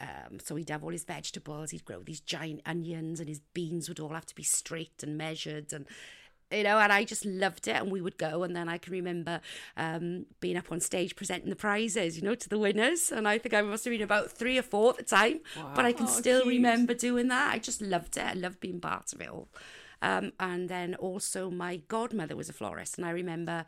um, 0.00 0.38
so 0.42 0.56
he'd 0.56 0.70
have 0.70 0.82
all 0.84 0.90
his 0.90 1.04
vegetables 1.04 1.70
he'd 1.70 1.84
grow 1.84 2.00
these 2.02 2.20
giant 2.20 2.60
onions 2.66 3.20
and 3.20 3.28
his 3.28 3.40
beans 3.52 3.88
would 3.88 4.00
all 4.00 4.10
have 4.14 4.26
to 4.26 4.34
be 4.34 4.42
straight 4.42 5.02
and 5.02 5.16
measured 5.16 5.72
and 5.72 5.86
you 6.50 6.62
know, 6.62 6.78
and 6.78 6.92
I 6.92 7.02
just 7.04 7.24
loved 7.24 7.66
it. 7.66 7.74
And 7.74 7.90
we 7.90 8.00
would 8.00 8.16
go, 8.18 8.44
and 8.44 8.54
then 8.54 8.68
I 8.68 8.78
can 8.78 8.92
remember 8.92 9.40
um, 9.76 10.26
being 10.40 10.56
up 10.56 10.70
on 10.70 10.78
stage 10.78 11.16
presenting 11.16 11.48
the 11.50 11.56
prizes, 11.56 12.16
you 12.16 12.22
know, 12.22 12.36
to 12.36 12.48
the 12.48 12.58
winners. 12.58 13.10
And 13.10 13.26
I 13.26 13.38
think 13.38 13.54
I 13.54 13.62
must 13.62 13.84
have 13.86 13.90
been 13.92 14.02
about 14.02 14.30
three 14.30 14.56
or 14.56 14.62
four 14.62 14.90
at 14.90 14.98
the 14.98 15.04
time, 15.04 15.40
but 15.74 15.84
I 15.84 15.92
can 15.92 16.06
Oh, 16.06 16.10
still 16.10 16.42
cute. 16.42 16.54
remember 16.54 16.94
doing 16.94 17.26
that. 17.28 17.52
I 17.52 17.58
just 17.58 17.80
loved 17.80 18.16
it. 18.18 18.22
I 18.24 18.34
loved 18.34 18.60
being 18.60 18.78
part 18.78 19.12
of 19.12 19.20
it 19.20 19.28
all. 19.30 19.48
Um, 20.02 20.32
and 20.38 20.68
then 20.68 20.94
also, 20.96 21.50
my 21.50 21.76
godmother 21.88 22.36
was 22.36 22.48
a 22.50 22.52
florist, 22.52 22.98
and 22.98 23.06
I 23.06 23.10
remember 23.10 23.64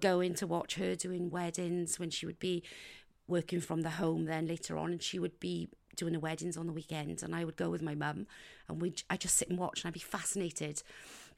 going 0.00 0.34
to 0.34 0.46
watch 0.46 0.74
her 0.76 0.96
doing 0.96 1.30
weddings 1.30 2.00
when 2.00 2.10
she 2.10 2.24
would 2.26 2.38
be 2.40 2.62
working 3.28 3.60
from 3.60 3.82
the 3.82 3.90
home 3.90 4.24
then 4.24 4.46
later 4.46 4.76
on 4.78 4.90
and 4.90 5.02
she 5.02 5.18
would 5.18 5.38
be 5.38 5.68
doing 5.96 6.12
the 6.12 6.20
weddings 6.20 6.56
on 6.56 6.66
the 6.66 6.72
weekends 6.72 7.22
and 7.22 7.34
I 7.34 7.44
would 7.44 7.56
go 7.56 7.70
with 7.70 7.82
my 7.82 7.94
mum 7.94 8.26
and 8.68 8.80
we 8.80 8.94
I 9.10 9.16
just 9.16 9.36
sit 9.36 9.48
and 9.48 9.58
watch 9.58 9.82
and 9.82 9.88
I'd 9.88 9.94
be 9.94 10.00
fascinated. 10.00 10.82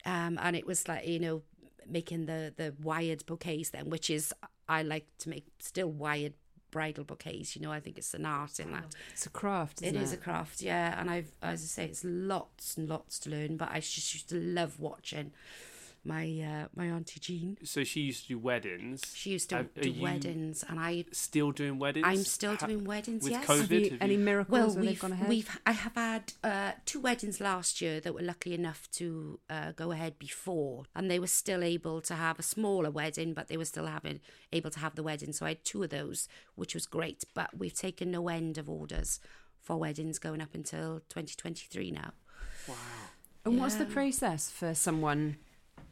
Um, 0.05 0.39
and 0.41 0.55
it 0.55 0.65
was 0.65 0.87
like 0.87 1.05
you 1.07 1.19
know 1.19 1.41
making 1.87 2.25
the 2.27 2.53
the 2.55 2.73
wired 2.81 3.25
bouquets 3.25 3.69
then 3.69 3.89
which 3.89 4.09
is 4.09 4.33
I 4.69 4.83
like 4.83 5.05
to 5.19 5.29
make 5.29 5.45
still 5.59 5.91
wired 5.91 6.33
bridal 6.69 7.03
bouquets 7.03 7.55
you 7.55 7.61
know 7.61 7.71
I 7.71 7.79
think 7.81 7.97
it's 7.97 8.13
an 8.13 8.25
art 8.25 8.59
in 8.59 8.71
that. 8.71 8.85
It's 9.11 9.25
a 9.25 9.29
craft. 9.29 9.81
it 9.81 9.87
Isn't 9.87 9.99
it 9.99 10.03
is 10.03 10.13
a 10.13 10.17
craft 10.17 10.61
yeah 10.61 10.99
and 10.99 11.09
I've 11.09 11.31
as 11.41 11.61
I 11.61 11.65
say 11.65 11.85
it's 11.85 12.03
lots 12.05 12.77
and 12.77 12.87
lots 12.87 13.19
to 13.19 13.29
learn 13.29 13.57
but 13.57 13.69
I 13.71 13.79
just 13.79 14.13
used 14.13 14.29
to 14.29 14.35
love 14.39 14.79
watching 14.79 15.31
my 16.03 16.25
uh, 16.41 16.67
my 16.75 16.87
auntie 16.87 17.19
Jean 17.19 17.57
so 17.63 17.83
she 17.83 18.01
used 18.01 18.23
to 18.23 18.29
do 18.29 18.39
weddings 18.39 19.03
she 19.13 19.29
used 19.31 19.49
to 19.49 19.57
Have- 19.57 19.73
do 19.79 19.93
weddings 20.01 20.63
and 20.67 20.79
I 20.79 21.05
still 21.11 21.51
doing 21.51 21.77
weddings 21.77 22.05
I'm 22.07 22.23
still 22.23 22.55
Ha- 22.55 22.65
doing 22.65 22.85
weddings 22.85 23.23
with 23.23 23.33
yes 23.33 23.45
COVID? 23.45 23.59
Have 23.59 23.71
you, 23.71 23.89
Have 23.91 24.01
any 24.01 24.13
you- 24.13 24.19
miracles 24.19 24.51
well, 24.51 24.69
they've 24.69 24.81
we've, 24.91 24.99
gone 24.99 25.11
ahead? 25.11 25.29
we've 25.29 25.59
I 25.65 25.73
have 25.73 25.93
had 25.95 26.33
uh, 26.43 26.71
two 26.85 26.99
weddings 26.99 27.39
last 27.39 27.81
year 27.81 27.99
that 27.99 28.13
were 28.15 28.21
lucky 28.21 28.53
enough 28.55 28.89
to 28.93 29.39
uh, 29.49 29.71
go 29.73 29.91
ahead 29.91 30.17
before, 30.17 30.85
and 30.95 31.09
they 31.11 31.19
were 31.19 31.27
still 31.27 31.63
able 31.63 32.01
to 32.01 32.15
have 32.15 32.39
a 32.39 32.43
smaller 32.43 32.89
wedding, 32.89 33.33
but 33.33 33.47
they 33.47 33.57
were 33.57 33.65
still 33.65 33.85
having 33.85 34.19
able 34.51 34.71
to 34.71 34.79
have 34.79 34.95
the 34.95 35.03
wedding. 35.03 35.33
So 35.33 35.45
I 35.45 35.49
had 35.49 35.63
two 35.65 35.83
of 35.83 35.89
those, 35.91 36.27
which 36.55 36.73
was 36.73 36.85
great. 36.87 37.23
But 37.35 37.57
we've 37.57 37.73
taken 37.73 38.09
no 38.11 38.27
end 38.27 38.57
of 38.57 38.69
orders 38.69 39.19
for 39.59 39.77
weddings 39.77 40.17
going 40.19 40.41
up 40.41 40.55
until 40.55 41.01
2023 41.09 41.91
now. 41.91 42.13
wow 42.67 42.75
and 43.45 43.59
what's 43.59 43.75
the 43.75 43.85
process 43.85 44.49
for 44.49 44.73
someone? 44.75 45.37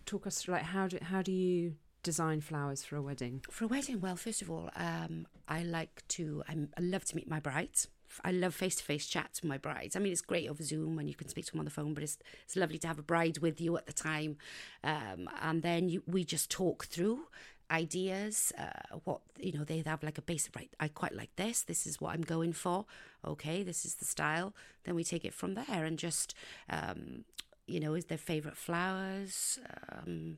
Talk 0.10 0.26
us 0.26 0.42
through 0.42 0.56
like 0.56 0.64
how 0.64 0.88
do 0.88 0.98
how 1.04 1.22
do 1.22 1.32
you 1.32 1.76
design 2.02 2.42
flowers 2.42 2.84
for 2.84 2.96
a 2.96 3.02
wedding? 3.02 3.44
For 3.52 3.66
a 3.66 3.68
wedding, 3.68 4.02
well, 4.02 4.16
first 4.16 4.42
of 4.42 4.50
all, 4.50 4.72
um, 4.76 5.28
I 5.48 5.62
like 5.62 6.02
to. 6.16 6.42
I'm, 6.50 6.70
I 6.76 6.82
love 6.82 7.06
to 7.06 7.16
meet 7.16 7.30
my 7.30 7.40
brides. 7.40 7.90
I 8.26 8.32
love 8.32 8.56
face 8.56 8.78
to 8.78 8.84
face 8.84 9.06
chats 9.06 9.44
with 9.44 9.50
my 9.50 9.60
brides. 9.60 9.96
I 9.96 10.00
mean, 10.00 10.12
it's 10.12 10.22
great 10.22 10.50
over 10.50 10.64
Zoom 10.64 10.98
and 10.98 11.08
you 11.08 11.14
can 11.14 11.30
speak 11.30 11.46
to 11.46 11.52
them 11.52 11.60
on 11.60 11.66
the 11.66 11.70
phone, 11.70 11.94
but 11.94 12.02
it's 12.02 12.18
it's 12.44 12.56
lovely 12.56 12.80
to 12.80 12.88
have 12.88 12.98
a 12.98 13.04
bride 13.04 13.38
with 13.38 13.62
you 13.62 13.78
at 13.78 13.86
the 13.86 13.94
time, 13.94 14.38
um, 14.84 15.30
and 15.44 15.62
then 15.62 15.90
you, 15.90 16.02
we 16.08 16.24
just 16.24 16.50
talk 16.50 16.86
through 16.86 17.28
ideas. 17.70 18.52
Uh, 18.58 18.98
what 19.04 19.22
you 19.38 19.52
know, 19.52 19.64
they 19.64 19.84
have 19.86 20.02
like 20.02 20.18
a 20.18 20.24
basic 20.24 20.56
right. 20.56 20.74
I 20.80 20.88
quite 20.88 21.14
like 21.14 21.36
this. 21.36 21.62
This 21.62 21.86
is 21.86 22.02
what 22.02 22.16
I'm 22.16 22.24
going 22.24 22.54
for. 22.54 22.86
Okay, 23.24 23.62
this 23.62 23.86
is 23.86 23.94
the 23.94 24.06
style. 24.06 24.56
Then 24.86 24.96
we 24.96 25.04
take 25.04 25.24
it 25.24 25.36
from 25.36 25.54
there 25.54 25.86
and 25.86 26.00
just, 26.00 26.34
um, 26.68 27.26
you 27.70 27.80
know, 27.80 27.94
is 27.94 28.06
their 28.06 28.18
favorite 28.18 28.58
flowers. 28.58 29.60
Um, 29.92 30.38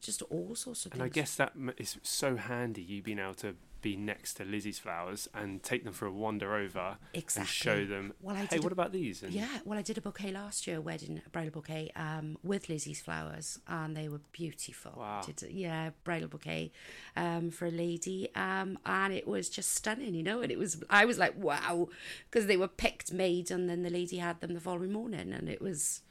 just 0.00 0.22
all 0.22 0.54
sorts 0.54 0.84
of 0.84 0.92
things. 0.92 1.00
And 1.00 1.02
I 1.02 1.08
guess 1.08 1.36
that 1.36 1.52
is 1.78 1.96
so 2.02 2.36
handy 2.36 2.82
you 2.82 3.02
being 3.02 3.18
able 3.20 3.34
to 3.34 3.54
be 3.82 3.96
next 3.96 4.34
to 4.34 4.44
Lizzie's 4.44 4.78
flowers 4.78 5.28
and 5.34 5.62
take 5.62 5.84
them 5.84 5.92
for 5.92 6.06
a 6.06 6.12
wander 6.12 6.54
over 6.54 6.96
exactly. 7.12 7.40
and 7.40 7.48
show 7.48 7.84
them. 7.84 8.12
Well, 8.20 8.36
I 8.36 8.40
hey, 8.40 8.46
did 8.46 8.60
a- 8.60 8.62
what 8.62 8.72
about 8.72 8.92
these? 8.92 9.22
And 9.22 9.32
Yeah, 9.32 9.58
well, 9.64 9.78
I 9.78 9.82
did 9.82 9.98
a 9.98 10.00
bouquet 10.00 10.30
last 10.30 10.66
year, 10.66 10.78
a 10.78 10.80
wedding, 10.80 11.20
a 11.26 11.28
bridal 11.30 11.50
bouquet, 11.50 11.90
um, 11.96 12.38
with 12.42 12.68
Lizzie's 12.68 13.00
flowers, 13.00 13.58
and 13.66 13.96
they 13.96 14.08
were 14.08 14.20
beautiful. 14.30 14.94
Wow. 14.96 15.22
Did, 15.26 15.50
yeah, 15.50 15.90
bridal 16.04 16.28
bouquet, 16.28 16.72
um, 17.16 17.50
for 17.50 17.66
a 17.66 17.70
lady, 17.70 18.30
um, 18.34 18.78
and 18.86 19.12
it 19.12 19.26
was 19.26 19.48
just 19.50 19.74
stunning, 19.74 20.14
you 20.14 20.22
know. 20.22 20.40
And 20.40 20.52
it 20.52 20.58
was, 20.58 20.82
I 20.88 21.04
was 21.04 21.18
like, 21.18 21.36
wow, 21.36 21.88
because 22.30 22.46
they 22.46 22.56
were 22.56 22.68
picked, 22.68 23.12
made, 23.12 23.50
and 23.50 23.68
then 23.68 23.82
the 23.82 23.90
lady 23.90 24.18
had 24.18 24.40
them 24.40 24.54
the 24.54 24.60
following 24.60 24.92
morning, 24.92 25.32
and 25.32 25.48
it 25.48 25.60
was 25.60 26.02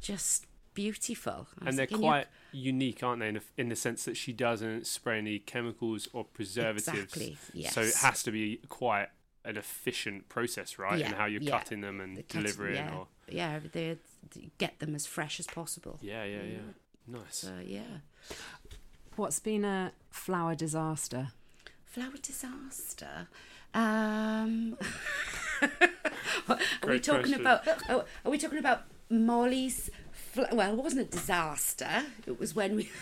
just 0.00 0.46
beautiful. 0.74 1.46
And 1.64 1.76
they're 1.78 1.84
like, 1.84 1.90
you- 1.90 1.98
quite 1.98 2.26
unique, 2.52 3.02
aren't 3.02 3.20
they? 3.20 3.28
In, 3.28 3.36
a, 3.38 3.40
in 3.56 3.68
the 3.68 3.76
sense 3.76 4.04
that 4.04 4.16
she 4.16 4.32
doesn't 4.32 4.86
spray 4.86 5.18
any 5.18 5.38
chemicals 5.38 6.08
or 6.12 6.24
preservatives. 6.24 6.88
Exactly, 6.88 7.36
yes. 7.52 7.74
So 7.74 7.80
it 7.82 7.94
has 7.96 8.22
to 8.24 8.30
be 8.30 8.60
quite 8.68 9.08
an 9.44 9.56
efficient 9.56 10.28
process, 10.28 10.78
right? 10.78 10.98
Yeah, 10.98 11.08
in 11.08 11.12
how 11.14 11.26
you're 11.26 11.42
yeah. 11.42 11.50
cutting 11.58 11.80
them 11.80 12.00
and 12.00 12.16
the 12.16 12.22
cut- 12.22 12.42
delivering. 12.42 12.74
yeah, 12.76 12.94
Or 12.96 13.06
yeah, 13.28 13.60
they 13.72 13.98
they 14.34 14.50
get 14.58 14.78
them 14.80 14.94
as 14.94 15.06
fresh 15.06 15.38
as 15.40 15.46
possible. 15.46 15.98
yeah, 16.02 16.24
yeah, 16.24 16.42
yeah. 16.42 16.58
Nice. 17.06 17.36
So 17.38 17.52
yeah. 17.64 17.80
What's 19.16 19.38
been 19.40 19.64
a 19.64 19.92
flower 20.10 20.54
disaster? 20.54 21.28
Flower 21.84 22.18
disaster. 22.20 23.28
Um, 23.72 24.76
are 26.48 26.58
we 26.88 26.98
talking 27.00 27.22
question. 27.22 27.40
about? 27.40 27.62
Oh, 27.88 28.04
are 28.24 28.30
we 28.30 28.38
talking 28.38 28.58
about 28.58 28.82
Molly's? 29.08 29.90
Fl- 30.12 30.52
well, 30.52 30.72
it 30.72 30.82
wasn't 30.82 31.08
a 31.08 31.10
disaster. 31.10 32.04
It 32.26 32.38
was 32.38 32.54
when 32.54 32.76
we. 32.76 32.90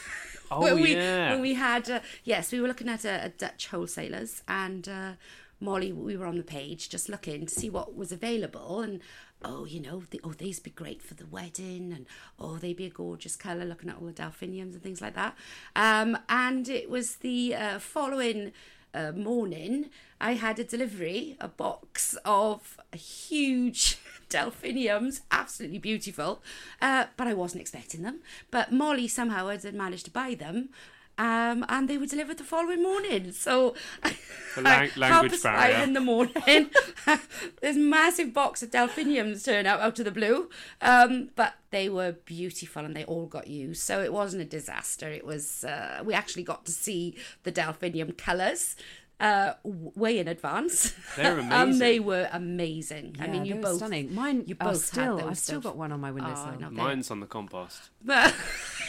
Oh, 0.50 0.60
when 0.60 0.82
we, 0.82 0.94
yeah. 0.94 1.32
When 1.32 1.40
we 1.40 1.54
had, 1.54 1.88
uh, 1.88 2.00
yes, 2.22 2.52
we 2.52 2.60
were 2.60 2.68
looking 2.68 2.88
at 2.88 3.06
a, 3.06 3.24
a 3.24 3.28
Dutch 3.30 3.68
wholesalers, 3.68 4.42
and 4.46 4.86
uh, 4.86 5.12
Molly, 5.58 5.90
we 5.90 6.18
were 6.18 6.26
on 6.26 6.36
the 6.36 6.44
page 6.44 6.90
just 6.90 7.08
looking 7.08 7.46
to 7.46 7.54
see 7.54 7.70
what 7.70 7.96
was 7.96 8.12
available, 8.12 8.80
and 8.80 9.00
oh, 9.42 9.64
you 9.64 9.80
know, 9.80 10.02
the, 10.10 10.20
oh, 10.22 10.32
these 10.32 10.60
be 10.60 10.70
great 10.70 11.02
for 11.02 11.14
the 11.14 11.26
wedding, 11.26 11.94
and 11.94 12.06
oh, 12.38 12.58
they'd 12.58 12.76
be 12.76 12.84
a 12.84 12.90
gorgeous 12.90 13.36
colour. 13.36 13.64
Looking 13.64 13.88
at 13.88 13.96
all 13.96 14.06
the 14.06 14.12
delphiniums 14.12 14.74
and 14.74 14.82
things 14.82 15.00
like 15.00 15.14
that, 15.14 15.34
um, 15.74 16.18
and 16.28 16.68
it 16.68 16.90
was 16.90 17.16
the 17.16 17.54
uh, 17.54 17.78
following 17.78 18.52
uh, 18.94 19.12
morning, 19.12 19.90
I 20.20 20.34
had 20.34 20.58
a 20.58 20.64
delivery, 20.64 21.36
a 21.40 21.48
box 21.48 22.16
of 22.24 22.78
huge 22.94 23.98
delphiniums, 24.28 25.22
absolutely 25.30 25.78
beautiful, 25.78 26.40
uh, 26.80 27.06
but 27.16 27.26
I 27.26 27.34
wasn't 27.34 27.60
expecting 27.60 28.02
them. 28.02 28.20
But 28.50 28.72
Molly 28.72 29.08
somehow 29.08 29.48
had 29.48 29.74
managed 29.74 30.06
to 30.06 30.10
buy 30.10 30.34
them. 30.34 30.70
Um, 31.16 31.64
and 31.68 31.88
they 31.88 31.96
were 31.96 32.06
delivered 32.06 32.38
the 32.38 32.44
following 32.44 32.82
morning. 32.82 33.30
So, 33.32 33.74
lang- 34.56 34.88
half 34.88 34.96
language 34.96 35.30
past 35.30 35.42
five 35.44 35.70
barrier. 35.70 35.82
in 35.84 35.92
the 35.92 36.00
morning, 36.00 36.70
this 37.60 37.76
massive 37.76 38.32
box 38.34 38.62
of 38.62 38.70
delphiniums 38.70 39.44
turn 39.44 39.64
out 39.66 39.80
out 39.80 39.98
of 39.98 40.04
the 40.04 40.10
blue. 40.10 40.50
Um, 40.80 41.30
but 41.36 41.54
they 41.70 41.88
were 41.88 42.12
beautiful 42.24 42.84
and 42.84 42.96
they 42.96 43.04
all 43.04 43.26
got 43.26 43.46
used. 43.46 43.82
So 43.82 44.02
it 44.02 44.12
wasn't 44.12 44.42
a 44.42 44.46
disaster. 44.46 45.08
It 45.08 45.24
was, 45.24 45.64
uh, 45.64 46.02
we 46.04 46.14
actually 46.14 46.42
got 46.42 46.64
to 46.66 46.72
see 46.72 47.16
the 47.44 47.50
delphinium 47.52 48.12
colours. 48.12 48.74
uh, 49.20 49.52
way 49.62 50.18
in 50.18 50.26
advance. 50.26 50.92
They're 51.16 51.38
and 51.38 51.52
amazing. 51.52 51.78
they 51.78 52.00
were 52.00 52.28
amazing. 52.32 53.16
I 53.20 53.28
mean, 53.28 53.44
you 53.44 53.54
they 53.54 53.60
both. 53.60 53.76
stunning. 53.76 54.12
Mine, 54.14 54.42
you 54.46 54.56
oh, 54.60 54.64
both 54.70 54.84
still, 54.84 55.20
I've 55.20 55.38
still 55.38 55.60
got 55.60 55.76
one 55.76 55.92
on 55.92 56.00
my 56.00 56.10
windowsill. 56.10 56.54
Oh, 56.56 56.58
no, 56.58 56.70
Mine's 56.70 57.10
on 57.12 57.20
the 57.20 57.26
compost. 57.26 57.90
But 58.04 58.34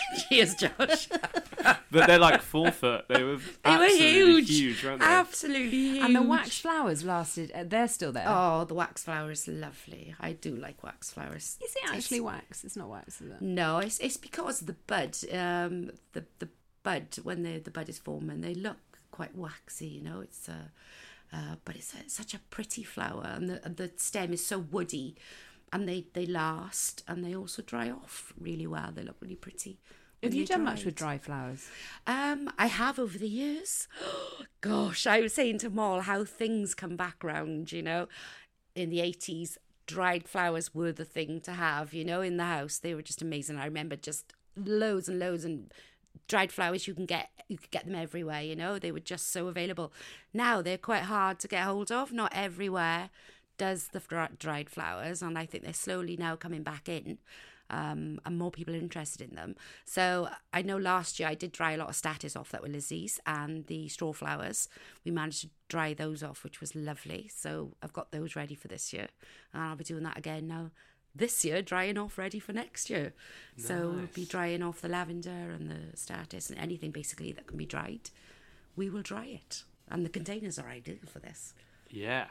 cheers, 0.29 0.55
Josh. 0.55 1.09
But 1.91 2.07
they're 2.07 2.19
like 2.19 2.41
four 2.41 2.71
foot. 2.71 3.05
They 3.07 3.23
were 3.23 3.39
They 3.63 3.77
were 3.77 3.87
huge. 3.87 4.49
huge, 4.49 4.83
weren't 4.83 4.99
they? 4.99 5.05
Absolutely 5.05 5.69
huge. 5.69 6.03
And 6.03 6.15
the 6.15 6.21
wax 6.21 6.59
flowers 6.59 7.03
lasted. 7.03 7.51
Uh, 7.51 7.63
they're 7.65 7.87
still 7.87 8.11
there. 8.11 8.25
Oh, 8.27 8.65
the 8.65 8.73
wax 8.73 9.03
flower 9.03 9.31
is 9.31 9.47
lovely. 9.47 10.13
I 10.19 10.33
do 10.33 10.55
like 10.55 10.83
wax 10.83 11.11
flowers. 11.11 11.57
Is 11.63 11.75
it 11.75 11.89
actually 11.95 12.19
wax? 12.19 12.63
It's 12.63 12.75
not 12.75 12.89
wax, 12.89 13.21
is 13.21 13.31
it? 13.31 13.41
No, 13.41 13.79
it's 13.79 13.99
it's 13.99 14.17
because 14.17 14.59
the 14.61 14.75
bud, 14.87 15.15
um, 15.31 15.91
the 16.13 16.25
the 16.39 16.49
bud 16.83 17.07
when 17.23 17.43
the 17.43 17.59
the 17.59 17.71
bud 17.71 17.87
is 17.89 17.97
forming, 17.97 18.41
they 18.41 18.55
look 18.55 18.77
quite 19.11 19.35
waxy. 19.35 19.87
You 19.87 20.03
know, 20.03 20.19
it's 20.21 20.49
uh, 20.49 20.67
uh 21.31 21.55
but 21.63 21.75
it's 21.77 21.93
a, 21.93 22.09
such 22.09 22.33
a 22.33 22.39
pretty 22.49 22.83
flower, 22.83 23.25
and 23.25 23.49
the 23.49 23.65
and 23.65 23.77
the 23.77 23.91
stem 23.95 24.33
is 24.33 24.45
so 24.45 24.59
woody, 24.59 25.15
and 25.71 25.88
they 25.88 26.06
they 26.13 26.25
last, 26.25 27.04
and 27.08 27.23
they 27.23 27.36
also 27.36 27.62
dry 27.62 27.89
off 27.89 28.34
really 28.39 28.67
well. 28.67 28.91
They 28.93 29.04
look 29.04 29.17
really 29.21 29.36
pretty. 29.36 29.80
Have 30.23 30.34
you 30.34 30.45
done 30.45 30.63
much 30.63 30.86
with 30.86 30.95
dried. 30.95 31.21
dry 31.21 31.25
flowers? 31.25 31.69
Um, 32.08 32.49
I 32.58 32.67
have 32.67 32.97
over 32.97 33.17
the 33.17 33.30
years. 33.30 33.88
Gosh, 34.62 35.06
I 35.06 35.21
was 35.21 35.34
saying 35.34 35.60
to 35.60 35.69
Moll 35.69 36.01
how 36.01 36.23
things 36.23 36.73
come 36.73 36.95
back 36.95 37.23
round, 37.23 37.71
you 37.71 37.84
know. 37.84 38.08
In 38.73 38.89
the 38.89 38.99
80s, 38.99 39.58
dried 39.86 40.28
flowers 40.28 40.73
were 40.73 40.91
the 40.91 41.06
thing 41.06 41.41
to 41.41 41.51
have, 41.51 41.93
you 41.93 42.04
know, 42.04 42.21
in 42.21 42.38
the 42.38 42.45
house. 42.45 42.80
They 42.80 42.95
were 42.95 43.04
just 43.04 43.21
amazing. 43.21 43.58
I 43.58 43.65
remember 43.65 43.95
just 43.95 44.34
loads 44.58 45.08
and 45.08 45.19
loads 45.19 45.45
and 45.45 45.71
dried 46.28 46.51
flowers 46.51 46.88
you 46.88 46.93
can 46.93 47.06
get 47.06 47.30
you 47.47 47.58
could 47.58 47.71
get 47.71 47.86
them 47.86 47.95
everywhere, 47.95 48.41
you 48.41 48.56
know. 48.56 48.80
They 48.80 48.91
were 48.91 48.99
just 48.99 49.32
so 49.32 49.47
available. 49.47 49.93
Now 50.34 50.62
they're 50.62 50.78
quite 50.80 51.04
hard 51.04 51.39
to 51.39 51.47
get 51.47 51.63
hold 51.63 51.91
of. 51.91 52.12
Not 52.12 52.32
everywhere 52.34 53.12
does 53.57 53.89
the 53.89 53.99
dri- 53.99 54.27
dried 54.37 54.69
flowers 54.69 55.21
and 55.21 55.37
I 55.37 55.45
think 55.45 55.63
they're 55.63 55.73
slowly 55.73 56.17
now 56.17 56.35
coming 56.35 56.63
back 56.63 56.89
in 56.89 57.17
um, 57.69 58.19
and 58.25 58.37
more 58.37 58.51
people 58.51 58.73
are 58.75 58.79
interested 58.79 59.27
in 59.27 59.35
them. 59.35 59.55
So 59.85 60.29
I 60.53 60.61
know 60.61 60.77
last 60.77 61.19
year 61.19 61.29
I 61.29 61.35
did 61.35 61.51
dry 61.51 61.71
a 61.71 61.77
lot 61.77 61.89
of 61.89 61.95
statice 61.95 62.35
off 62.35 62.51
that 62.51 62.61
were 62.61 62.69
Lizzie's 62.69 63.19
and 63.25 63.65
the 63.67 63.87
straw 63.87 64.13
flowers. 64.13 64.69
We 65.03 65.11
managed 65.11 65.41
to 65.41 65.49
dry 65.67 65.93
those 65.93 66.23
off, 66.23 66.43
which 66.43 66.61
was 66.61 66.75
lovely. 66.75 67.29
So 67.33 67.73
I've 67.81 67.93
got 67.93 68.11
those 68.11 68.35
ready 68.35 68.55
for 68.55 68.67
this 68.67 68.93
year, 68.93 69.07
and 69.53 69.63
I'll 69.63 69.75
be 69.75 69.83
doing 69.83 70.03
that 70.03 70.17
again 70.17 70.47
now. 70.47 70.71
This 71.17 71.45
year, 71.45 71.61
drying 71.61 71.97
off 71.97 72.17
ready 72.17 72.39
for 72.39 72.51
next 72.51 72.89
year. 72.89 73.13
So 73.55 73.91
we'll 73.95 74.07
be 74.13 74.25
drying 74.25 74.61
off 74.61 74.81
the 74.81 74.89
lavender 74.89 75.29
and 75.29 75.71
the 75.71 75.97
statice 75.97 76.49
and 76.49 76.59
anything 76.59 76.91
basically 76.91 77.31
that 77.31 77.47
can 77.47 77.57
be 77.57 77.65
dried. 77.65 78.09
We 78.75 78.89
will 78.89 79.01
dry 79.01 79.25
it, 79.25 79.63
and 79.89 80.05
the 80.05 80.09
containers 80.09 80.59
are 80.59 80.67
ideal 80.67 80.97
for 81.07 81.19
this. 81.19 81.53
Yeah. 81.89 82.28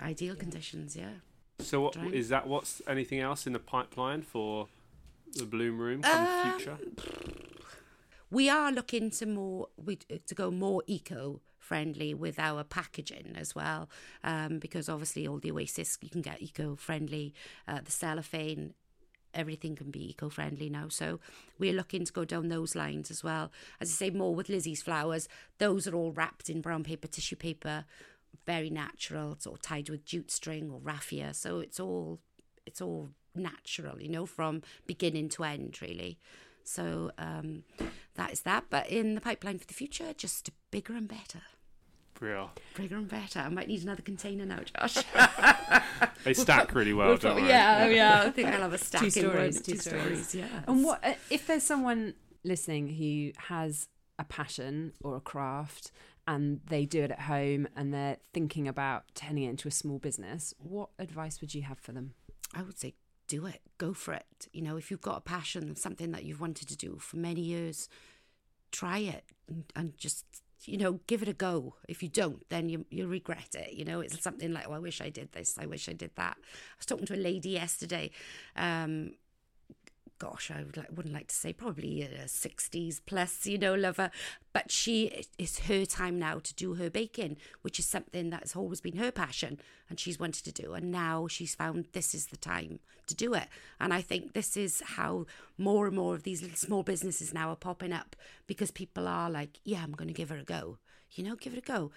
Ideal 0.00 0.34
conditions, 0.36 0.96
yeah. 0.96 1.14
So 1.60 1.80
what 1.80 1.94
Drying. 1.94 2.14
is 2.14 2.28
that? 2.28 2.46
What's 2.46 2.80
anything 2.86 3.20
else 3.20 3.46
in 3.46 3.52
the 3.52 3.58
pipeline 3.58 4.22
for 4.22 4.68
the 5.34 5.44
Bloom 5.44 5.78
Room 5.78 6.02
come 6.02 6.26
Um, 6.26 6.58
future? 6.58 6.78
we 8.30 8.48
are 8.48 8.70
looking 8.70 9.10
to 9.10 9.26
more 9.26 9.68
we, 9.82 9.96
to 9.96 10.34
go 10.34 10.50
more 10.50 10.82
eco 10.86 11.40
friendly 11.58 12.14
with 12.14 12.38
our 12.38 12.62
packaging 12.64 13.34
as 13.36 13.54
well 13.54 13.88
um, 14.24 14.58
because 14.58 14.88
obviously 14.88 15.26
all 15.26 15.38
the 15.38 15.50
oasis 15.50 15.98
you 16.00 16.08
can 16.10 16.22
get 16.22 16.40
eco 16.40 16.74
friendly 16.76 17.34
uh, 17.66 17.80
the 17.84 17.90
cellophane 17.90 18.72
everything 19.34 19.76
can 19.76 19.90
be 19.90 20.10
eco 20.10 20.28
friendly 20.30 20.70
now 20.70 20.88
so 20.88 21.20
we're 21.58 21.72
looking 21.74 22.04
to 22.04 22.12
go 22.12 22.24
down 22.24 22.48
those 22.48 22.74
lines 22.74 23.10
as 23.10 23.22
well 23.22 23.50
as 23.80 23.88
i 23.90 23.92
say 23.92 24.10
more 24.10 24.34
with 24.34 24.48
lizzie's 24.48 24.82
flowers 24.82 25.28
those 25.58 25.86
are 25.86 25.94
all 25.94 26.12
wrapped 26.12 26.48
in 26.48 26.60
brown 26.62 26.82
paper 26.84 27.06
tissue 27.06 27.36
paper 27.36 27.84
very 28.46 28.70
natural 28.70 29.32
it's 29.32 29.46
all 29.46 29.56
tied 29.58 29.88
with 29.88 30.04
jute 30.04 30.30
string 30.30 30.70
or 30.70 30.78
raffia 30.80 31.32
so 31.34 31.60
it's 31.60 31.78
all 31.78 32.18
it's 32.66 32.80
all 32.80 33.10
natural 33.34 34.00
you 34.00 34.08
know 34.08 34.26
from 34.26 34.62
beginning 34.86 35.28
to 35.28 35.44
end 35.44 35.80
really 35.82 36.18
so 36.64 37.10
um, 37.16 37.62
that 38.16 38.30
is 38.30 38.40
that. 38.42 38.64
But 38.68 38.90
in 38.90 39.14
the 39.14 39.22
pipeline 39.22 39.58
for 39.58 39.64
the 39.66 39.72
future, 39.72 40.12
just 40.12 40.50
bigger 40.70 40.92
and 40.92 41.08
better. 41.08 41.40
Real. 42.20 42.50
Bigger 42.76 42.96
and 42.96 43.08
better. 43.08 43.38
I 43.40 43.48
might 43.48 43.68
need 43.68 43.82
another 43.82 44.02
container 44.02 44.44
now, 44.44 44.58
Josh. 44.76 44.98
They 46.24 46.34
stack 46.34 46.74
really 46.74 46.92
well, 46.92 47.08
We'll 47.08 47.16
don't 47.16 47.34
put- 47.34 47.42
worry. 47.42 47.48
yeah, 47.50 47.86
yeah. 47.88 48.22
I 48.26 48.30
think 48.30 48.48
I'll 48.52 48.60
have 48.60 48.74
a 48.74 48.78
stack 48.78 49.02
in 49.04 49.10
stories, 49.10 49.54
one- 49.56 49.62
two 49.64 49.72
two 49.72 49.78
stories. 49.78 50.28
stories. 50.28 50.34
Yeah. 50.34 50.62
And 50.66 50.84
what 50.84 51.02
uh, 51.02 51.14
if 51.30 51.46
there's 51.46 51.62
someone 51.62 52.12
listening 52.44 52.88
who 52.96 53.32
has 53.48 53.88
a 54.18 54.24
passion 54.24 54.92
or 55.02 55.16
a 55.16 55.20
craft 55.20 55.90
and 56.28 56.60
they 56.66 56.84
do 56.84 57.02
it 57.02 57.10
at 57.10 57.20
home 57.20 57.66
and 57.74 57.92
they're 57.92 58.18
thinking 58.34 58.68
about 58.68 59.04
turning 59.14 59.44
it 59.44 59.48
into 59.48 59.66
a 59.66 59.70
small 59.70 59.98
business? 59.98 60.52
What 60.58 60.90
advice 60.98 61.40
would 61.40 61.54
you 61.54 61.62
have 61.62 61.78
for 61.78 61.92
them? 61.92 62.12
I 62.54 62.60
would 62.60 62.78
say 62.78 62.94
do 63.28 63.46
it. 63.46 63.62
Go 63.78 63.94
for 63.94 64.12
it. 64.12 64.46
You 64.52 64.60
know, 64.60 64.76
if 64.76 64.90
you've 64.90 65.00
got 65.00 65.16
a 65.16 65.22
passion, 65.22 65.74
something 65.74 66.12
that 66.12 66.24
you've 66.24 66.40
wanted 66.40 66.68
to 66.68 66.76
do 66.76 66.98
for 66.98 67.16
many 67.16 67.40
years, 67.40 67.88
try 68.70 68.98
it 68.98 69.24
and, 69.48 69.64
and 69.74 69.96
just 69.96 70.26
you 70.64 70.76
know 70.76 71.00
give 71.06 71.22
it 71.22 71.28
a 71.28 71.32
go. 71.32 71.76
If 71.88 72.02
you 72.02 72.10
don't, 72.10 72.46
then 72.50 72.68
you 72.68 72.84
you'll 72.90 73.08
regret 73.08 73.54
it. 73.54 73.72
You 73.72 73.86
know, 73.86 74.00
it's 74.00 74.22
something 74.22 74.52
like, 74.52 74.66
oh, 74.68 74.72
I 74.72 74.78
wish 74.80 75.00
I 75.00 75.08
did 75.08 75.32
this. 75.32 75.56
I 75.58 75.64
wish 75.64 75.88
I 75.88 75.94
did 75.94 76.10
that. 76.16 76.36
I 76.36 76.76
was 76.78 76.84
talking 76.84 77.06
to 77.06 77.14
a 77.14 77.16
lady 77.16 77.50
yesterday. 77.50 78.10
Um, 78.54 79.12
gosh, 80.18 80.50
I 80.50 80.62
would 80.62 80.76
like, 80.76 80.88
wouldn't 80.94 81.14
like 81.14 81.28
to 81.28 81.34
say 81.34 81.52
probably 81.52 82.02
a 82.02 82.24
60s 82.24 83.00
plus, 83.06 83.46
you 83.46 83.58
know, 83.58 83.74
lover, 83.74 84.10
but 84.52 84.70
she 84.70 85.24
it's 85.38 85.60
her 85.60 85.84
time 85.84 86.18
now 86.18 86.38
to 86.40 86.54
do 86.54 86.74
her 86.74 86.90
baking, 86.90 87.36
which 87.62 87.78
is 87.78 87.86
something 87.86 88.30
that's 88.30 88.56
always 88.56 88.80
been 88.80 88.96
her 88.96 89.12
passion 89.12 89.60
and 89.88 90.00
she's 90.00 90.18
wanted 90.18 90.44
to 90.44 90.52
do. 90.52 90.74
And 90.74 90.90
now 90.90 91.26
she's 91.28 91.54
found 91.54 91.86
this 91.92 92.14
is 92.14 92.26
the 92.26 92.36
time 92.36 92.80
to 93.06 93.14
do 93.14 93.34
it. 93.34 93.48
And 93.80 93.94
I 93.94 94.00
think 94.00 94.32
this 94.32 94.56
is 94.56 94.82
how 94.84 95.26
more 95.56 95.86
and 95.86 95.96
more 95.96 96.14
of 96.14 96.24
these 96.24 96.42
little 96.42 96.56
small 96.56 96.82
businesses 96.82 97.32
now 97.32 97.50
are 97.50 97.56
popping 97.56 97.92
up 97.92 98.16
because 98.46 98.70
people 98.70 99.08
are 99.08 99.30
like, 99.30 99.60
yeah, 99.64 99.82
I'm 99.82 99.92
going 99.92 100.08
to 100.08 100.14
give 100.14 100.30
her 100.30 100.38
a 100.38 100.44
go. 100.44 100.78
You 101.12 101.24
know, 101.24 101.36
give 101.36 101.54
it 101.54 101.58
a 101.58 101.62
go. 101.62 101.90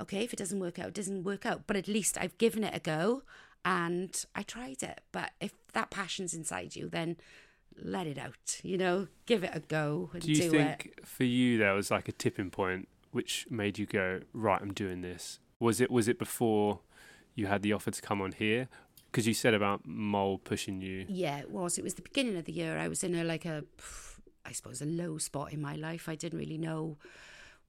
Okay, 0.00 0.24
if 0.24 0.32
it 0.32 0.38
doesn't 0.38 0.60
work 0.60 0.78
out, 0.78 0.88
it 0.88 0.94
doesn't 0.94 1.24
work 1.24 1.46
out. 1.46 1.66
But 1.66 1.76
at 1.76 1.88
least 1.88 2.18
I've 2.20 2.38
given 2.38 2.64
it 2.64 2.74
a 2.74 2.80
go 2.80 3.22
and 3.64 4.24
I 4.34 4.42
tried 4.42 4.82
it. 4.82 5.00
But 5.12 5.30
if 5.40 5.52
that 5.72 5.90
passion's 5.90 6.34
inside 6.34 6.76
you, 6.76 6.88
then 6.88 7.16
let 7.82 8.06
it 8.06 8.18
out. 8.18 8.60
You 8.62 8.78
know, 8.78 9.08
give 9.26 9.44
it 9.44 9.50
a 9.54 9.60
go 9.60 10.10
and 10.12 10.22
Do 10.22 10.34
do, 10.34 10.42
you 10.42 10.48
it. 10.48 10.52
think 10.52 11.00
for 11.06 11.24
you 11.24 11.58
there 11.58 11.74
was 11.74 11.90
like 11.90 12.08
a 12.08 12.12
tipping 12.12 12.50
point 12.50 12.88
which 13.10 13.46
made 13.50 13.78
you 13.78 13.86
go 13.86 14.20
right? 14.32 14.60
I'm 14.60 14.72
doing 14.72 15.00
this. 15.00 15.38
Was 15.60 15.80
it 15.80 15.90
was 15.90 16.08
it 16.08 16.18
before 16.18 16.80
you 17.34 17.46
had 17.46 17.62
the 17.62 17.72
offer 17.72 17.90
to 17.90 18.02
come 18.02 18.20
on 18.20 18.32
here? 18.32 18.68
Because 19.10 19.26
you 19.26 19.34
said 19.34 19.54
about 19.54 19.86
Moll 19.86 20.38
pushing 20.38 20.80
you. 20.80 21.06
Yeah, 21.08 21.38
it 21.38 21.50
was. 21.50 21.78
It 21.78 21.84
was 21.84 21.94
the 21.94 22.02
beginning 22.02 22.36
of 22.36 22.44
the 22.46 22.52
year. 22.52 22.78
I 22.78 22.88
was 22.88 23.04
in 23.04 23.14
a 23.14 23.22
like 23.22 23.44
a, 23.44 23.62
I 24.44 24.50
suppose, 24.50 24.82
a 24.82 24.86
low 24.86 25.18
spot 25.18 25.52
in 25.52 25.62
my 25.62 25.76
life. 25.76 26.08
I 26.08 26.16
didn't 26.16 26.38
really 26.40 26.58
know 26.58 26.98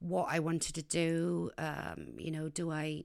what 0.00 0.26
I 0.28 0.40
wanted 0.40 0.74
to 0.74 0.82
do. 0.82 1.52
Um, 1.56 2.14
you 2.18 2.32
know, 2.32 2.48
do 2.48 2.72
I? 2.72 3.04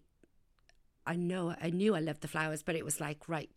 I 1.05 1.15
know 1.15 1.55
I 1.61 1.69
knew 1.69 1.95
I 1.95 1.99
loved 1.99 2.21
the 2.21 2.27
flowers, 2.27 2.63
but 2.63 2.75
it 2.75 2.83
was 2.83 2.99
like, 2.99 3.29
right, 3.29 3.49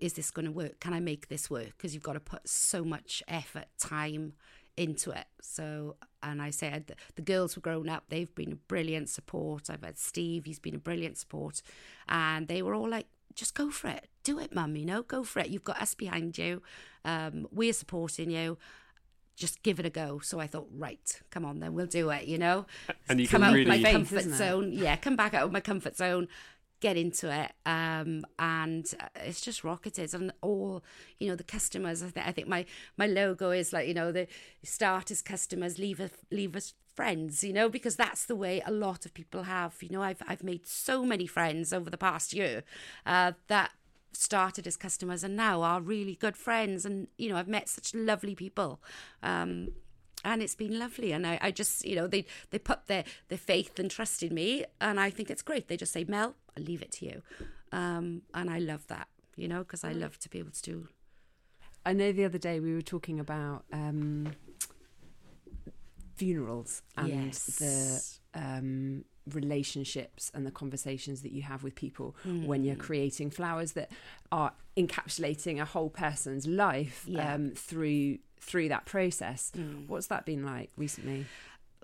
is 0.00 0.14
this 0.14 0.30
going 0.30 0.46
to 0.46 0.52
work? 0.52 0.80
Can 0.80 0.92
I 0.92 1.00
make 1.00 1.28
this 1.28 1.50
work? 1.50 1.70
Because 1.76 1.94
you've 1.94 2.02
got 2.02 2.14
to 2.14 2.20
put 2.20 2.48
so 2.48 2.84
much 2.84 3.22
effort, 3.28 3.66
time 3.78 4.34
into 4.76 5.10
it. 5.10 5.26
So, 5.40 5.96
and 6.22 6.42
I 6.42 6.50
said 6.50 6.94
the 7.14 7.22
girls 7.22 7.56
were 7.56 7.62
grown 7.62 7.88
up. 7.88 8.04
They've 8.08 8.34
been 8.34 8.52
a 8.52 8.56
brilliant 8.56 9.08
support. 9.08 9.70
I've 9.70 9.82
had 9.82 9.98
Steve. 9.98 10.44
He's 10.44 10.58
been 10.58 10.74
a 10.74 10.78
brilliant 10.78 11.16
support, 11.16 11.62
and 12.08 12.48
they 12.48 12.62
were 12.62 12.74
all 12.74 12.88
like, 12.88 13.06
just 13.34 13.54
go 13.54 13.70
for 13.70 13.88
it. 13.88 14.08
Do 14.22 14.38
it, 14.38 14.54
mum. 14.54 14.76
You 14.76 14.86
know, 14.86 15.02
go 15.02 15.22
for 15.22 15.40
it. 15.40 15.48
You've 15.48 15.64
got 15.64 15.80
us 15.80 15.94
behind 15.94 16.36
you. 16.38 16.62
Um, 17.04 17.46
we're 17.52 17.72
supporting 17.72 18.30
you. 18.30 18.58
Just 19.36 19.62
give 19.62 19.78
it 19.78 19.84
a 19.84 19.90
go. 19.90 20.18
So 20.20 20.40
I 20.40 20.46
thought, 20.46 20.68
right, 20.72 21.20
come 21.30 21.44
on, 21.44 21.60
then 21.60 21.74
we'll 21.74 21.86
do 21.86 22.08
it. 22.10 22.24
You 22.24 22.38
know, 22.38 22.66
And 23.08 23.20
you 23.20 23.28
come 23.28 23.42
can 23.42 23.50
out 23.50 23.54
really 23.54 23.76
of 23.76 23.82
my 23.82 23.92
comfort 23.92 24.24
zone. 24.24 24.72
Yeah, 24.72 24.96
come 24.96 25.14
back 25.16 25.34
out 25.34 25.44
of 25.44 25.52
my 25.52 25.60
comfort 25.60 25.96
zone, 25.96 26.28
get 26.80 26.96
into 26.96 27.32
it, 27.32 27.52
um, 27.64 28.24
and 28.38 28.92
uh, 29.00 29.06
it's 29.16 29.40
just 29.40 29.64
rocketed. 29.64 30.12
And 30.14 30.32
all 30.40 30.82
you 31.18 31.28
know, 31.28 31.36
the 31.36 31.44
customers. 31.44 32.02
I, 32.02 32.10
th- 32.10 32.26
I 32.26 32.32
think 32.32 32.48
my 32.48 32.64
my 32.96 33.06
logo 33.06 33.50
is 33.50 33.72
like 33.72 33.88
you 33.88 33.94
know 33.94 34.12
the 34.12 34.26
start 34.62 35.10
as 35.10 35.22
customers, 35.22 35.78
leave 35.78 36.00
us 36.00 36.10
leave 36.30 36.56
us 36.56 36.74
friends. 36.94 37.42
You 37.42 37.52
know, 37.52 37.68
because 37.68 37.96
that's 37.96 38.24
the 38.26 38.36
way 38.36 38.62
a 38.66 38.72
lot 38.72 39.06
of 39.06 39.14
people 39.14 39.44
have. 39.44 39.74
You 39.82 39.90
know, 39.90 40.02
I've 40.02 40.22
I've 40.26 40.44
made 40.44 40.66
so 40.66 41.04
many 41.04 41.26
friends 41.26 41.72
over 41.72 41.90
the 41.90 41.98
past 41.98 42.32
year 42.32 42.62
uh, 43.04 43.32
that 43.48 43.72
started 44.12 44.66
as 44.66 44.76
customers 44.76 45.22
and 45.22 45.36
now 45.36 45.62
are 45.62 45.80
really 45.80 46.14
good 46.14 46.38
friends 46.38 46.86
and 46.86 47.06
you 47.18 47.28
know 47.28 47.36
i've 47.36 47.46
met 47.46 47.68
such 47.68 47.94
lovely 47.94 48.34
people 48.34 48.80
um 49.22 49.68
and 50.26 50.42
it's 50.42 50.54
been 50.54 50.78
lovely. 50.78 51.12
And 51.12 51.26
I, 51.26 51.38
I 51.40 51.50
just 51.60 51.84
you 51.86 51.96
know 51.96 52.06
they 52.06 52.26
they 52.50 52.58
put 52.58 52.80
their 52.86 53.04
their 53.28 53.38
faith 53.38 53.78
and 53.78 53.90
trust 53.90 54.22
in 54.22 54.34
me 54.34 54.64
and 54.80 55.00
i 55.00 55.08
think 55.10 55.30
it's 55.30 55.42
great. 55.50 55.68
They 55.68 55.76
just 55.78 55.92
say 55.92 56.04
mel 56.16 56.34
i 56.56 56.60
leave 56.60 56.82
it 56.82 56.92
to 56.98 57.02
you. 57.06 57.22
Um 57.72 58.22
and 58.38 58.50
i 58.50 58.58
love 58.58 58.84
that 58.88 59.08
you 59.42 59.48
know 59.48 59.60
because 59.64 59.82
i 59.84 59.92
love 59.92 60.18
to 60.24 60.28
be 60.28 60.38
able 60.38 60.50
to 60.60 60.62
do 60.72 60.88
I 61.88 61.92
know 61.92 62.10
the 62.10 62.24
other 62.24 62.38
day 62.48 62.58
we 62.58 62.74
were 62.74 62.82
talking 62.94 63.20
about 63.20 63.64
um, 63.72 64.32
funerals 66.16 66.82
and 66.96 67.08
Yes. 67.08 68.18
the 68.34 68.40
um, 68.40 69.04
relationships 69.32 70.30
and 70.34 70.46
the 70.46 70.50
conversations 70.50 71.22
that 71.22 71.32
you 71.32 71.42
have 71.42 71.62
with 71.62 71.74
people 71.74 72.16
when 72.24 72.64
you're 72.64 72.76
creating 72.76 73.30
flowers 73.30 73.72
that 73.72 73.90
are 74.32 74.52
encapsulating 74.76 75.60
a 75.60 75.64
whole 75.64 75.90
person's 75.90 76.46
life 76.46 77.04
Yeah. 77.06 77.34
um, 77.34 77.50
through 77.54 78.18
through 78.40 78.68
that 78.68 78.84
process. 78.84 79.52
What's 79.86 80.06
that 80.08 80.24
been 80.24 80.44
like 80.44 80.70
recently? 80.76 81.26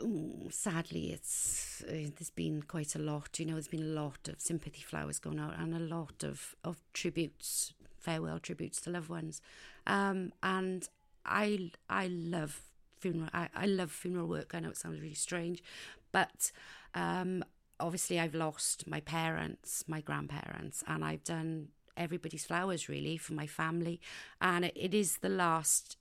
Ooh, 0.01 0.49
sadly, 0.51 1.13
it's 1.13 1.83
uh, 1.89 2.11
there's 2.17 2.31
been 2.35 2.63
quite 2.63 2.95
a 2.95 2.99
lot. 2.99 3.39
You 3.39 3.47
know, 3.47 3.53
there's 3.55 3.69
been 3.69 3.83
a 3.83 4.01
lot 4.03 4.29
of 4.29 4.41
sympathy 4.41 4.83
flowers 4.83 5.19
going 5.19 5.39
out 5.39 5.59
and 5.59 5.75
a 5.75 5.79
lot 5.79 6.25
of 6.25 6.57
of 6.65 6.79
tributes, 6.93 7.75
farewell 7.99 8.39
tributes 8.39 8.81
to 8.83 8.91
loved 8.91 9.09
ones. 9.09 9.41
Um, 9.87 10.33
and 10.43 10.89
I 11.25 11.71
I 11.89 12.09
love 12.09 12.63
funeral. 12.99 13.31
I, 13.33 13.49
I 13.55 13.67
love 13.67 13.91
funeral 13.91 14.27
work. 14.27 14.55
I 14.55 14.61
know 14.61 14.71
it 14.71 14.77
sounds 14.77 15.01
really 15.01 15.15
strange, 15.15 15.63
but 16.11 16.53
um, 16.95 17.45
obviously 17.79 18.19
I've 18.19 18.35
lost 18.35 18.87
my 18.87 19.01
parents, 19.01 19.85
my 19.87 20.01
grandparents, 20.01 20.83
and 20.87 21.05
I've 21.05 21.25
done 21.25 21.69
everybody's 21.97 22.47
flowers 22.47 22.89
really 22.89 23.19
for 23.19 23.35
my 23.35 23.47
family, 23.47 24.01
and 24.41 24.65
it, 24.65 24.73
it 24.75 24.95
is 24.95 25.19
the 25.19 25.29
last 25.29 25.97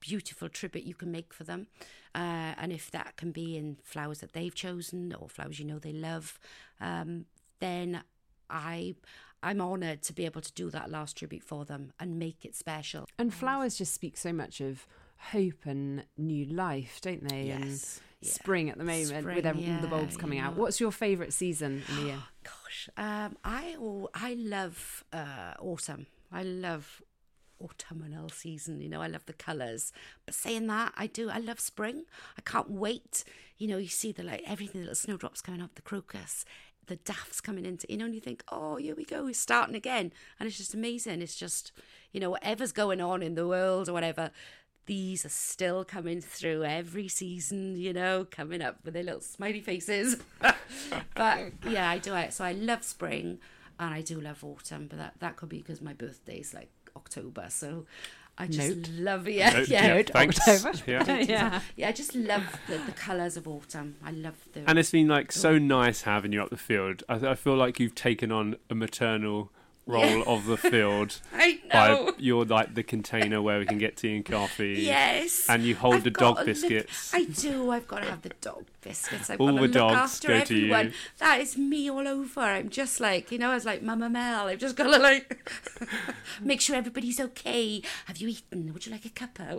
beautiful 0.00 0.48
tribute 0.48 0.84
you 0.84 0.94
can 0.94 1.12
make 1.12 1.32
for 1.32 1.44
them. 1.44 1.66
Uh, 2.14 2.54
and 2.58 2.72
if 2.72 2.90
that 2.90 3.16
can 3.16 3.30
be 3.30 3.56
in 3.56 3.76
flowers 3.82 4.18
that 4.20 4.32
they've 4.32 4.54
chosen 4.54 5.14
or 5.18 5.28
flowers 5.28 5.58
you 5.58 5.64
know 5.64 5.78
they 5.78 5.92
love, 5.92 6.38
um, 6.80 7.26
then 7.60 8.02
I 8.48 8.94
I'm 9.42 9.60
honoured 9.60 10.02
to 10.02 10.12
be 10.12 10.24
able 10.26 10.40
to 10.42 10.52
do 10.52 10.70
that 10.70 10.90
last 10.90 11.16
tribute 11.16 11.42
for 11.42 11.64
them 11.64 11.92
and 11.98 12.18
make 12.18 12.44
it 12.44 12.54
special. 12.54 13.06
And 13.18 13.32
flowers 13.32 13.76
just 13.78 13.94
speak 13.94 14.16
so 14.16 14.32
much 14.32 14.60
of 14.60 14.86
hope 15.32 15.64
and 15.66 16.04
new 16.16 16.44
life, 16.46 17.00
don't 17.00 17.26
they? 17.28 17.44
Yes, 17.44 17.60
And 17.62 17.80
yeah. 18.20 18.30
spring 18.32 18.70
at 18.70 18.76
the 18.78 18.84
moment 18.84 19.10
with 19.10 19.20
Spring, 19.20 19.46
every, 19.46 19.72
all 19.74 19.80
the 19.80 19.88
bulbs 19.88 20.16
coming 20.16 20.38
you 20.38 20.44
out. 20.44 20.56
What's 20.56 20.80
your 20.80 20.92
favourite 20.92 21.32
season 21.32 21.82
in 21.88 21.96
the 21.96 22.02
year? 22.02 22.22
Gosh, 22.42 22.88
um, 22.96 23.36
I 23.44 23.76
I 24.14 24.34
love 24.34 25.04
uh, 25.12 25.54
autumn. 25.60 26.06
I 26.32 26.42
love 26.42 27.02
autumnal 27.60 28.28
season. 28.30 28.80
You 28.80 28.88
know, 28.88 29.02
I 29.02 29.06
love 29.06 29.26
the 29.26 29.32
colours. 29.32 29.92
But 30.26 30.34
saying 30.34 30.66
that, 30.68 30.92
I 30.96 31.06
do. 31.06 31.30
I 31.30 31.38
love 31.38 31.60
spring. 31.60 32.04
I 32.38 32.42
can't 32.42 32.70
wait. 32.70 33.24
You 33.58 33.68
know, 33.68 33.78
you 33.78 33.88
see 33.88 34.12
the 34.12 34.22
like 34.22 34.42
everything, 34.46 34.80
the 34.80 34.86
little 34.86 34.94
snowdrops 34.94 35.42
coming 35.42 35.60
up, 35.60 35.74
the 35.74 35.82
crocus, 35.82 36.44
the 36.86 36.96
daffs 36.96 37.40
coming 37.40 37.64
into. 37.64 37.86
You 37.90 37.98
know, 37.98 38.06
and 38.06 38.14
you 38.14 38.20
think, 38.20 38.42
oh, 38.48 38.76
here 38.76 38.94
we 38.94 39.04
go, 39.04 39.24
we're 39.24 39.34
starting 39.34 39.74
again, 39.74 40.12
and 40.38 40.46
it's 40.46 40.58
just 40.58 40.74
amazing. 40.74 41.22
It's 41.22 41.36
just, 41.36 41.72
you 42.12 42.20
know, 42.20 42.30
whatever's 42.30 42.72
going 42.72 43.00
on 43.00 43.22
in 43.22 43.34
the 43.34 43.46
world 43.48 43.88
or 43.88 43.92
whatever. 43.92 44.30
These 44.86 45.24
are 45.24 45.30
still 45.30 45.84
coming 45.84 46.20
through 46.20 46.64
every 46.64 47.06
season, 47.06 47.76
you 47.76 47.92
know, 47.92 48.26
coming 48.28 48.60
up 48.60 48.78
with 48.84 48.94
their 48.94 49.04
little 49.04 49.20
smiley 49.20 49.60
faces. 49.60 50.16
but 51.14 51.52
yeah, 51.68 51.88
I 51.88 51.98
do 51.98 52.14
it. 52.16 52.32
So 52.32 52.44
I 52.44 52.52
love 52.52 52.82
spring 52.82 53.38
and 53.78 53.94
I 53.94 54.02
do 54.02 54.20
love 54.20 54.42
autumn, 54.42 54.88
but 54.88 54.98
that, 54.98 55.14
that 55.20 55.36
could 55.36 55.48
be 55.48 55.58
because 55.58 55.80
my 55.80 55.92
birthday's 55.92 56.52
like 56.52 56.70
October. 56.96 57.46
So 57.48 57.86
I 58.38 58.46
just 58.46 58.76
Note. 58.76 58.88
love 59.00 59.28
it. 59.28 59.34
Yeah, 59.34 59.50
Note, 59.52 59.68
yeah. 59.68 59.96
yeah. 59.96 60.02
Thanks. 60.02 60.48
October. 60.48 60.78
Yeah. 60.86 61.18
yeah. 61.18 61.60
Yeah, 61.76 61.88
I 61.88 61.92
just 61.92 62.14
love 62.14 62.44
the, 62.66 62.78
the 62.78 62.92
colours 62.92 63.36
of 63.36 63.46
autumn. 63.46 63.96
I 64.04 64.12
love 64.12 64.36
the. 64.52 64.64
And 64.66 64.78
it's 64.78 64.90
been 64.90 65.08
like 65.08 65.30
so 65.30 65.50
oh. 65.50 65.58
nice 65.58 66.02
having 66.02 66.32
you 66.32 66.42
up 66.42 66.50
the 66.50 66.56
field. 66.56 67.02
I, 67.08 67.14
I 67.16 67.34
feel 67.34 67.54
like 67.54 67.78
you've 67.78 67.94
taken 67.94 68.32
on 68.32 68.56
a 68.70 68.74
maternal 68.74 69.52
role 69.90 70.22
of 70.26 70.46
the 70.46 70.56
field. 70.56 71.20
I 71.34 71.60
By 71.72 71.88
know. 71.88 72.12
you're 72.18 72.44
like 72.44 72.74
the 72.74 72.82
container 72.82 73.42
where 73.42 73.58
we 73.58 73.66
can 73.66 73.78
get 73.78 73.96
tea 73.96 74.16
and 74.16 74.24
coffee. 74.24 74.80
Yes. 74.80 75.46
And 75.48 75.62
you 75.64 75.74
hold 75.74 75.96
I've 75.96 76.04
the 76.04 76.10
dog 76.10 76.44
biscuits. 76.44 77.12
I 77.14 77.24
do. 77.24 77.70
I've 77.70 77.86
got 77.88 78.00
to 78.02 78.06
have 78.10 78.22
the 78.22 78.32
dog 78.40 78.64
biscuits. 78.82 79.28
I've 79.30 79.40
All 79.40 79.48
got 79.48 79.52
to 79.52 79.56
the 79.58 79.62
look 79.62 79.72
dogs 79.72 79.94
after 80.14 80.28
go 80.28 80.40
to 80.44 80.54
you. 80.56 80.72
everyone. 80.72 80.94
That 81.18 81.40
is 81.40 81.56
me 81.56 81.90
all 81.90 82.06
over. 82.08 82.40
I'm 82.40 82.68
just 82.70 83.00
like, 83.00 83.30
you 83.32 83.38
know, 83.38 83.50
I 83.50 83.54
was 83.54 83.64
like 83.64 83.82
Mama 83.82 84.08
Mel. 84.08 84.46
I've 84.46 84.58
just 84.58 84.76
got 84.76 84.84
to 84.84 84.98
like 84.98 85.50
make 86.40 86.60
sure 86.60 86.76
everybody's 86.76 87.20
okay. 87.20 87.82
Have 88.06 88.18
you 88.18 88.28
eaten? 88.28 88.72
Would 88.72 88.86
you 88.86 88.92
like 88.92 89.04
a 89.04 89.10
cuppa? 89.10 89.56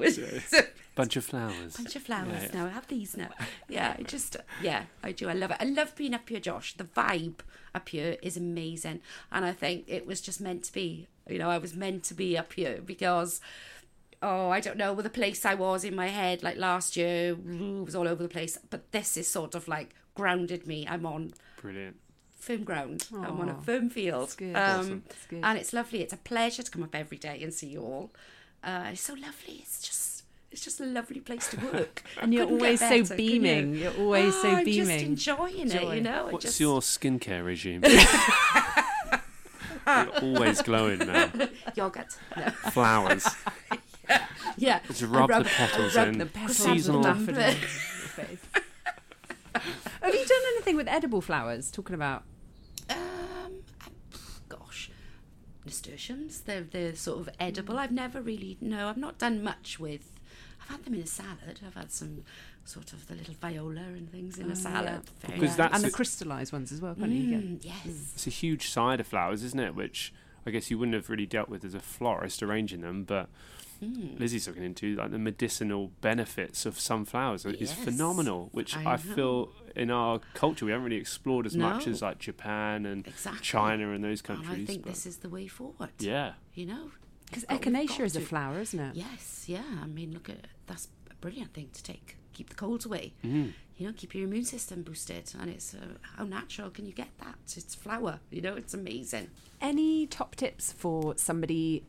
Bunch 0.95 1.15
of 1.15 1.23
flowers. 1.23 1.77
bunch 1.77 1.95
of 1.95 2.03
flowers 2.03 2.27
Yeah, 2.33 2.49
yeah. 2.53 2.59
now. 2.61 2.65
I 2.65 2.69
have 2.69 2.87
these 2.87 3.15
now. 3.15 3.29
Yeah, 3.69 3.95
I 3.97 4.03
just 4.03 4.35
yeah, 4.61 4.83
I 5.01 5.13
do. 5.13 5.29
I 5.29 5.33
love 5.33 5.51
it. 5.51 5.57
I 5.59 5.63
love 5.63 5.95
being 5.95 6.13
up 6.13 6.27
here, 6.27 6.41
Josh. 6.41 6.73
The 6.75 6.83
vibe 6.83 7.35
up 7.73 7.87
here 7.89 8.17
is 8.21 8.35
amazing, 8.35 8.99
and 9.31 9.45
I 9.45 9.53
think 9.53 9.85
it 9.87 10.05
was 10.05 10.19
just 10.21 10.41
meant 10.41 10.63
to 10.65 10.73
be. 10.73 11.07
You 11.29 11.37
know, 11.39 11.49
I 11.49 11.57
was 11.57 11.75
meant 11.75 12.03
to 12.05 12.13
be 12.13 12.37
up 12.37 12.53
here 12.53 12.79
because. 12.85 13.41
Oh, 14.23 14.51
I 14.51 14.59
don't 14.59 14.77
know. 14.77 14.93
With 14.93 15.05
the 15.05 15.09
place 15.09 15.45
I 15.47 15.55
was 15.55 15.83
in 15.83 15.95
my 15.95 16.07
head, 16.09 16.43
like 16.43 16.55
last 16.55 16.95
year, 16.95 17.31
ooh, 17.33 17.81
was 17.83 17.95
all 17.95 18.07
over 18.07 18.21
the 18.21 18.29
place. 18.29 18.55
But 18.69 18.91
this 18.91 19.17
is 19.17 19.27
sort 19.27 19.55
of 19.55 19.67
like 19.67 19.95
grounded 20.13 20.67
me. 20.67 20.85
I'm 20.87 21.07
on 21.07 21.33
Brilliant. 21.59 21.95
firm 22.37 22.63
ground. 22.63 23.07
I'm 23.11 23.39
on 23.39 23.49
a 23.49 23.53
Aw, 23.53 23.61
firm 23.61 23.89
field. 23.89 24.21
that's 24.25 24.35
good. 24.35 24.55
Um, 24.55 24.79
Awesome. 24.79 25.03
That's 25.07 25.25
good. 25.25 25.39
and 25.43 25.57
it's 25.57 25.73
lovely. 25.73 26.01
It's 26.03 26.13
a 26.13 26.17
pleasure 26.17 26.61
to 26.61 26.69
come 26.69 26.83
up 26.83 26.93
every 26.93 27.17
day 27.17 27.41
and 27.41 27.51
see 27.51 27.69
you 27.69 27.81
all. 27.81 28.11
Uh, 28.63 28.89
it's 28.91 29.01
so 29.01 29.13
lovely. 29.13 29.55
It's 29.63 29.81
just, 29.81 30.23
it's 30.51 30.63
just 30.63 30.79
a 30.79 30.85
lovely 30.85 31.19
place 31.21 31.49
to 31.49 31.57
work. 31.71 32.03
And 32.21 32.31
you're 32.31 32.45
always 32.45 32.79
so 32.79 32.89
better, 32.89 33.01
could 33.01 33.09
you? 33.09 33.15
beaming. 33.41 33.73
You're 33.73 33.97
always 33.97 34.35
Oh, 34.35 34.41
so 34.43 34.49
I'm 34.49 34.65
beaming. 34.65 34.85
just 34.85 35.03
enjoying 35.03 35.71
it. 35.71 35.95
You 35.95 36.01
know. 36.01 36.27
I 36.27 36.31
What's 36.31 36.45
just, 36.45 36.59
your 36.59 36.81
skincare 36.81 37.43
regime? 37.43 37.81
You're 39.87 40.19
always 40.21 40.61
glowing 40.61 40.99
now. 40.99 41.31
yogurt? 41.75 42.17
No. 42.37 42.49
Flowers. 42.71 43.27
Yeah. 44.57 44.79
Just 44.87 45.03
rub, 45.03 45.31
I 45.31 45.39
the 45.43 45.49
petals 45.49 45.95
rub 45.95 46.07
in. 46.09 46.17
the 46.17 46.25
petals 46.25 46.57
Seasonal. 46.57 47.05
of 47.07 47.25
the 47.25 47.31
daffodils 47.31 47.55
in 47.55 47.61
your 47.61 48.09
face. 48.09 48.39
Have 50.01 50.13
you 50.13 50.25
done 50.25 50.41
anything 50.55 50.75
with 50.75 50.87
edible 50.89 51.21
flowers? 51.21 51.71
Talking 51.71 51.95
about 51.95 52.23
Um, 52.89 53.61
gosh, 54.49 54.91
nasturtiums. 55.63 56.41
They're 56.41 56.63
they're 56.63 56.95
sort 56.95 57.19
of 57.19 57.29
edible. 57.39 57.77
I've 57.77 57.91
never 57.93 58.21
really 58.21 58.57
no. 58.59 58.89
I've 58.89 58.97
not 58.97 59.17
done 59.17 59.41
much 59.41 59.79
with. 59.79 60.11
I've 60.61 60.69
had 60.69 60.83
them 60.83 60.95
in 60.95 61.01
a 61.01 61.07
salad. 61.07 61.61
I've 61.65 61.75
had 61.75 61.91
some 61.91 62.23
sort 62.65 62.93
of 62.93 63.07
the 63.07 63.15
little 63.15 63.33
viola 63.35 63.81
and 63.81 64.11
things 64.11 64.37
in 64.37 64.47
Oh, 64.49 64.53
a 64.53 64.55
salad. 64.55 64.85
yeah. 65.03 65.27
Very 65.27 65.39
Because 65.39 65.49
nice. 65.49 65.57
that's 65.57 65.75
and 65.75 65.83
the 65.83 65.91
crystallized 65.91 66.53
ones 66.53 66.71
as 66.71 66.79
well, 66.81 66.95
can't 66.95 67.11
you? 67.11 67.29
Get- 67.31 67.43
Mm, 67.43 67.65
yes. 67.65 68.11
It's 68.15 68.27
a 68.27 68.29
huge 68.29 68.69
side 68.69 68.99
of 68.99 69.07
flowers, 69.07 69.43
isn't 69.43 69.59
it? 69.59 69.75
Which 69.75 70.13
I 70.45 70.51
guess 70.51 70.71
you 70.71 70.77
wouldn't 70.79 70.95
have 70.95 71.09
really 71.09 71.25
dealt 71.25 71.49
with 71.49 71.63
as 71.63 71.73
a 71.73 71.79
florist 71.79 72.41
arranging 72.41 72.81
them, 72.81 73.03
but 73.03 73.29
Mm. 73.83 74.19
Lizzie's 74.19 74.47
looking 74.47 74.63
into 74.63 74.95
like 74.95 75.09
the 75.09 75.17
medicinal 75.17 75.91
benefits 76.01 76.67
of 76.67 76.79
some 76.79 77.03
flowers 77.03 77.45
is 77.47 77.73
phenomenal, 77.73 78.49
which 78.51 78.77
I 78.77 78.93
I, 78.93 78.97
feel 78.97 79.51
in 79.75 79.89
our 79.89 80.19
culture 80.35 80.65
we 80.65 80.71
haven't 80.71 80.85
really 80.85 80.97
explored 81.01 81.47
as 81.47 81.57
much 81.57 81.87
as 81.87 81.99
like 81.99 82.19
Japan 82.19 82.85
and 82.85 83.07
Exactly. 83.07 83.41
China 83.41 83.91
and 83.91 84.03
those 84.03 84.19
And 84.19 84.37
countries. 84.43 84.69
I 84.69 84.71
think 84.71 84.85
this 84.85 85.07
is 85.07 85.17
the 85.17 85.29
way 85.29 85.47
forward. 85.47 85.89
yeah, 85.97 86.33
You 86.53 86.67
know. 86.67 86.91
Because 87.25 87.43
echinacea 87.45 87.87
got 87.97 88.01
is 88.01 88.15
a 88.15 88.21
flower, 88.21 88.59
isn't 88.59 88.79
it? 88.79 88.95
Yes, 88.95 89.45
yeah. 89.47 89.63
I 89.81 89.87
mean, 89.87 90.11
look 90.13 90.29
at 90.29 90.45
that's 90.67 90.87
a 91.09 91.15
brilliant 91.15 91.53
thing 91.55 91.69
to 91.73 91.81
take. 91.81 92.17
Keep 92.41 92.49
the 92.49 92.55
colds 92.55 92.87
away. 92.87 93.13
mm. 93.23 93.53
You 93.77 93.85
know, 93.87 93.93
keep 93.95 94.15
your 94.15 94.23
immune 94.23 94.45
system 94.45 94.81
boosted. 94.81 95.31
And 95.39 95.47
it's 95.47 95.75
uh, 95.75 95.77
how 96.17 96.23
natural 96.23 96.71
can 96.71 96.87
you 96.87 96.91
get 96.91 97.09
that? 97.19 97.35
It's 97.55 97.75
flower. 97.75 98.19
You 98.31 98.41
know, 98.41 98.55
it's 98.55 98.73
amazing. 98.73 99.29
Any 99.61 100.07
top 100.07 100.35
tips 100.35 100.71
for 100.71 101.15
somebody 101.17 101.83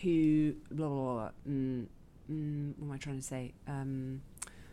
who 0.00 0.54
blah 0.70 0.88
blah 0.88 1.12
blah? 1.12 1.30
Mm, 1.46 1.86
mm, 2.32 2.72
what 2.78 2.86
am 2.86 2.92
I 2.92 2.96
trying 2.96 3.16
to 3.16 3.22
say? 3.22 3.52
Um, 3.68 4.22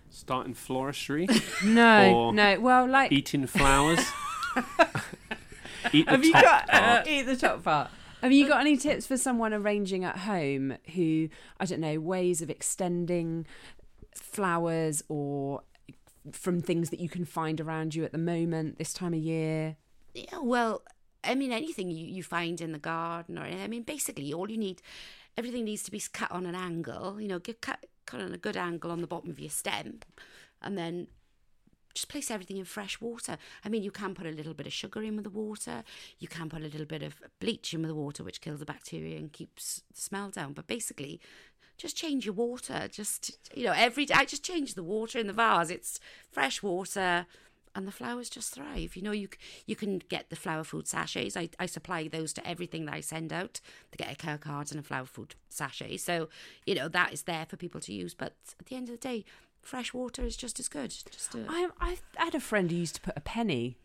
starting 0.09 0.53
floristry, 0.53 1.27
no, 1.65 2.31
no. 2.31 2.59
Well, 2.61 2.87
like 2.87 3.11
eating 3.11 3.47
flowers. 3.47 3.99
Eat 5.91 6.05
the 6.05 6.11
Have 6.11 6.23
you 6.23 6.31
got 6.31 6.67
part. 6.69 7.07
eat 7.07 7.23
the 7.23 7.35
top 7.35 7.63
part? 7.63 7.89
Have 8.21 8.31
you 8.31 8.47
got 8.47 8.61
any 8.61 8.77
tips 8.77 9.07
for 9.07 9.17
someone 9.17 9.51
arranging 9.51 10.05
at 10.05 10.19
home 10.19 10.75
who 10.93 11.27
I 11.59 11.65
don't 11.65 11.81
know 11.81 11.99
ways 11.99 12.41
of 12.43 12.49
extending 12.51 13.47
flowers 14.15 15.03
or 15.09 15.63
from 16.31 16.61
things 16.61 16.89
that 16.89 16.99
you 16.99 17.09
can 17.09 17.25
find 17.25 17.59
around 17.59 17.95
you 17.95 18.03
at 18.03 18.11
the 18.11 18.17
moment 18.17 18.77
this 18.77 18.93
time 18.93 19.13
of 19.13 19.19
year? 19.19 19.77
Yeah, 20.13 20.39
well, 20.41 20.83
I 21.23 21.35
mean, 21.35 21.51
anything 21.51 21.89
you, 21.89 22.05
you 22.05 22.23
find 22.23 22.59
in 22.61 22.71
the 22.71 22.79
garden, 22.79 23.37
or 23.37 23.43
I 23.43 23.67
mean, 23.67 23.83
basically, 23.83 24.33
all 24.33 24.49
you 24.49 24.57
need, 24.57 24.81
everything 25.37 25.65
needs 25.65 25.83
to 25.83 25.91
be 25.91 26.01
cut 26.11 26.31
on 26.31 26.45
an 26.45 26.55
angle. 26.55 27.19
You 27.19 27.27
know, 27.27 27.39
get 27.39 27.61
cut 27.61 27.85
cut 28.05 28.21
on 28.21 28.33
a 28.33 28.37
good 28.37 28.57
angle 28.57 28.91
on 28.91 29.01
the 29.01 29.07
bottom 29.07 29.29
of 29.29 29.39
your 29.39 29.49
stem, 29.49 29.99
and 30.61 30.77
then 30.77 31.07
just 31.93 32.07
place 32.07 32.31
everything 32.31 32.57
in 32.57 32.65
fresh 32.65 33.01
water. 33.01 33.37
I 33.65 33.69
mean, 33.69 33.83
you 33.83 33.91
can 33.91 34.15
put 34.15 34.25
a 34.25 34.31
little 34.31 34.53
bit 34.53 34.67
of 34.67 34.73
sugar 34.73 35.01
in 35.01 35.15
with 35.15 35.25
the 35.25 35.29
water. 35.29 35.83
You 36.19 36.27
can 36.27 36.49
put 36.49 36.61
a 36.61 36.67
little 36.67 36.85
bit 36.85 37.03
of 37.03 37.15
bleach 37.39 37.73
in 37.73 37.81
with 37.81 37.89
the 37.89 37.95
water, 37.95 38.23
which 38.23 38.41
kills 38.41 38.59
the 38.59 38.65
bacteria 38.65 39.17
and 39.17 39.31
keeps 39.31 39.83
the 39.93 40.01
smell 40.01 40.29
down. 40.29 40.53
But 40.53 40.67
basically, 40.67 41.19
just 41.81 41.97
change 41.97 42.25
your 42.25 42.35
water. 42.35 42.87
Just 42.91 43.37
you 43.55 43.65
know, 43.65 43.73
every 43.75 44.05
day 44.05 44.13
I 44.15 44.25
just 44.25 44.43
change 44.43 44.75
the 44.75 44.83
water 44.83 45.17
in 45.19 45.27
the 45.27 45.33
vase. 45.33 45.71
It's 45.71 45.99
fresh 46.29 46.61
water, 46.61 47.25
and 47.75 47.87
the 47.87 47.91
flowers 47.91 48.29
just 48.29 48.53
thrive. 48.53 48.95
You 48.95 49.01
know, 49.01 49.11
you 49.11 49.29
you 49.65 49.75
can 49.75 49.99
get 50.09 50.29
the 50.29 50.35
flower 50.35 50.63
food 50.63 50.87
sachets. 50.87 51.35
I, 51.35 51.49
I 51.59 51.65
supply 51.65 52.07
those 52.07 52.33
to 52.33 52.47
everything 52.47 52.85
that 52.85 52.93
I 52.93 53.01
send 53.01 53.33
out 53.33 53.59
to 53.91 53.97
get 53.97 54.11
a 54.11 54.15
care 54.15 54.37
cards 54.37 54.71
and 54.71 54.79
a 54.79 54.83
flower 54.83 55.05
food 55.05 55.35
sachet. 55.49 55.97
So 55.97 56.29
you 56.65 56.75
know 56.75 56.87
that 56.87 57.13
is 57.13 57.23
there 57.23 57.45
for 57.47 57.57
people 57.57 57.81
to 57.81 57.93
use. 57.93 58.13
But 58.13 58.35
at 58.59 58.67
the 58.67 58.75
end 58.75 58.87
of 58.89 58.93
the 58.93 59.07
day, 59.07 59.25
fresh 59.61 59.93
water 59.93 60.23
is 60.23 60.37
just 60.37 60.59
as 60.59 60.67
good. 60.67 60.91
Just 61.11 61.33
a, 61.33 61.45
I, 61.49 61.69
I 61.79 61.97
had 62.15 62.35
a 62.35 62.39
friend 62.39 62.69
who 62.69 62.77
used 62.77 62.95
to 62.95 63.01
put 63.01 63.17
a 63.17 63.21
penny 63.21 63.77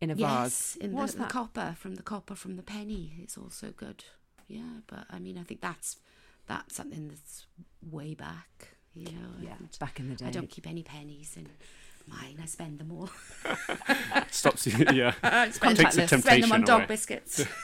in 0.00 0.10
a 0.10 0.14
vase. 0.14 0.20
yes, 0.20 0.76
in 0.80 0.94
the, 0.94 1.06
the 1.06 1.24
copper 1.24 1.74
from 1.76 1.96
the 1.96 2.02
copper 2.02 2.36
from 2.36 2.56
the 2.56 2.62
penny 2.62 3.14
is 3.24 3.36
also 3.36 3.72
good. 3.76 4.04
Yeah, 4.46 4.80
but 4.86 5.04
I 5.10 5.18
mean, 5.18 5.38
I 5.38 5.42
think 5.42 5.60
that's 5.60 5.96
that's 6.50 6.74
something 6.76 7.08
that's 7.08 7.46
way 7.90 8.14
back. 8.14 8.68
You 8.94 9.06
know, 9.06 9.28
Yeah, 9.40 9.54
back 9.78 10.00
in 10.00 10.08
the 10.08 10.16
day. 10.16 10.26
I 10.26 10.30
don't 10.30 10.50
keep 10.50 10.66
any 10.66 10.82
pennies 10.82 11.36
in 11.36 11.46
mine. 12.08 12.38
I 12.42 12.46
spend 12.46 12.78
them 12.80 12.90
all. 12.92 13.08
Stops 14.30 14.66
you. 14.66 14.84
Yeah. 14.92 15.14
I 15.22 15.50
spend, 15.50 15.76
Takes 15.76 15.94
the 15.94 16.02
Contactless. 16.02 16.22
spend 16.22 16.42
them 16.42 16.52
on 16.52 16.62
dog 16.62 16.88
biscuits. 16.88 17.44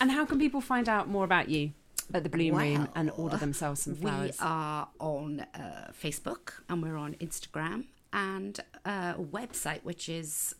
And 0.00 0.10
how 0.10 0.26
can 0.26 0.38
people 0.38 0.60
find 0.60 0.88
out 0.88 1.08
more 1.08 1.24
about 1.24 1.48
you 1.48 1.72
at 2.12 2.22
the 2.24 2.28
Bloom 2.28 2.56
Room 2.56 2.88
and 2.94 3.10
order 3.16 3.36
themselves 3.38 3.82
some 3.82 3.94
flowers. 3.94 4.36
We 4.38 4.44
are 4.46 4.88
on 4.98 5.40
uh, 5.54 5.92
Facebook 5.98 6.52
and 6.68 6.82
we're 6.82 6.96
on 6.96 7.14
Instagram 7.14 7.84
and 8.12 8.60
uh, 8.84 9.14
a 9.16 9.22
website 9.22 9.82
which 9.82 10.08
is 10.08 10.54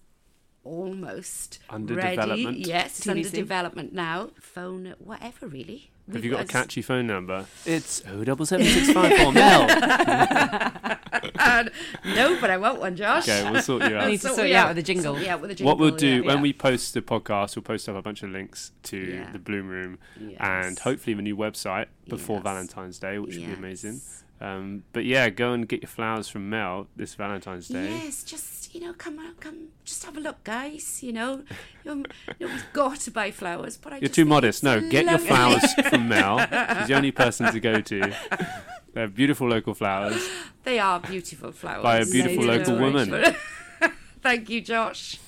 almost 0.63 1.59
Under 1.69 1.95
ready. 1.95 2.17
development. 2.17 2.59
Yes, 2.59 2.99
it's 3.01 3.09
under 3.09 3.29
development 3.29 3.93
now. 3.93 4.31
Phone, 4.41 4.95
whatever, 4.99 5.47
really. 5.47 5.91
Have 6.07 6.17
We've 6.17 6.25
you 6.27 6.31
got 6.33 6.43
a 6.43 6.47
catchy 6.47 6.83
phone 6.83 7.07
number? 7.07 7.47
It's 7.65 8.03
O 8.09 8.25
double 8.25 8.45
seven 8.45 8.67
six 8.67 8.93
five 8.93 9.17
four 9.19 9.33
Mel. 9.33 9.67
Uh, 11.39 11.65
no, 12.05 12.39
but 12.41 12.51
I 12.51 12.57
want 12.57 12.81
one, 12.81 12.97
Josh. 12.97 13.29
Okay, 13.29 13.49
we'll 13.51 13.63
sort 13.63 13.83
you 13.89 13.97
I 13.97 14.05
out. 14.05 14.11
need 14.11 14.21
to 14.21 14.29
sort 14.31 14.49
you 14.49 14.57
out 14.57 14.69
with 14.69 14.79
a 14.79 14.83
jingle. 14.83 15.19
Yeah, 15.19 15.37
with 15.37 15.51
a 15.51 15.55
jingle. 15.55 15.71
What 15.73 15.79
we'll 15.79 15.95
do 15.97 16.17
yeah, 16.17 16.21
when 16.27 16.37
yeah. 16.37 16.43
we 16.43 16.53
post 16.53 16.95
the 16.95 17.03
podcast, 17.03 17.57
we'll 17.57 17.63
post 17.63 17.89
up 17.89 17.97
a 17.97 18.03
bunch 18.03 18.23
of 18.23 18.31
links 18.31 18.73
to 18.85 18.97
Yeah. 18.97 19.33
the 19.33 19.39
Bloom 19.39 19.69
Room 19.69 19.99
Yes. 20.21 20.37
and 20.41 20.79
hopefully 20.79 21.15
the 21.15 21.23
new 21.23 21.37
website 21.37 21.87
before 22.09 22.37
Yes. 22.37 22.43
Valentine's 22.45 22.99
Day, 22.99 23.19
which 23.19 23.37
would 23.37 23.47
be 23.47 23.53
amazing. 23.53 24.01
Um, 24.41 24.85
but 24.93 25.05
yeah, 25.05 25.31
go 25.31 25.53
and 25.53 25.69
get 25.69 25.83
your 25.83 25.89
flowers 25.89 26.29
from 26.29 26.51
Mel 26.51 26.89
this 26.97 27.15
Valentine's 27.15 27.69
Day. 27.69 27.91
Yes, 27.91 28.23
just 28.25 28.64
you 28.75 28.81
know, 28.81 28.93
come 28.93 29.21
on, 29.21 29.35
come, 29.39 29.69
just 29.85 30.05
have 30.05 30.17
a 30.17 30.21
look, 30.21 30.43
guys. 30.43 31.01
You 31.03 31.13
know, 31.13 31.45
you 31.85 31.95
know, 31.95 32.05
we've 32.41 32.67
got 32.73 32.99
to 33.01 33.11
buy 33.13 33.31
flowers, 33.31 33.77
but 33.77 33.93
I 33.93 33.99
You're 33.99 34.09
too 34.09 34.25
modest. 34.25 34.65
No, 34.65 34.81
get 34.91 35.05
your 35.05 35.19
flowers 35.19 35.73
from 35.89 36.09
Mel. 36.09 36.39
She's 36.41 36.89
the 36.89 36.95
only 36.95 37.13
person 37.13 37.53
to 37.53 37.61
go 37.61 37.81
to. 37.81 38.15
They're 38.93 39.09
beautiful 39.09 39.49
local 39.49 39.75
flowers. 39.75 40.29
They 40.65 40.81
are 40.81 40.99
beautiful 40.99 41.53
flowers. 41.53 41.85
By 41.85 41.99
a 41.99 42.07
beautiful 42.07 42.45
local 42.45 42.77
woman. 42.79 43.37
Thank 44.23 44.51
you, 44.51 44.61
Josh. 44.61 45.19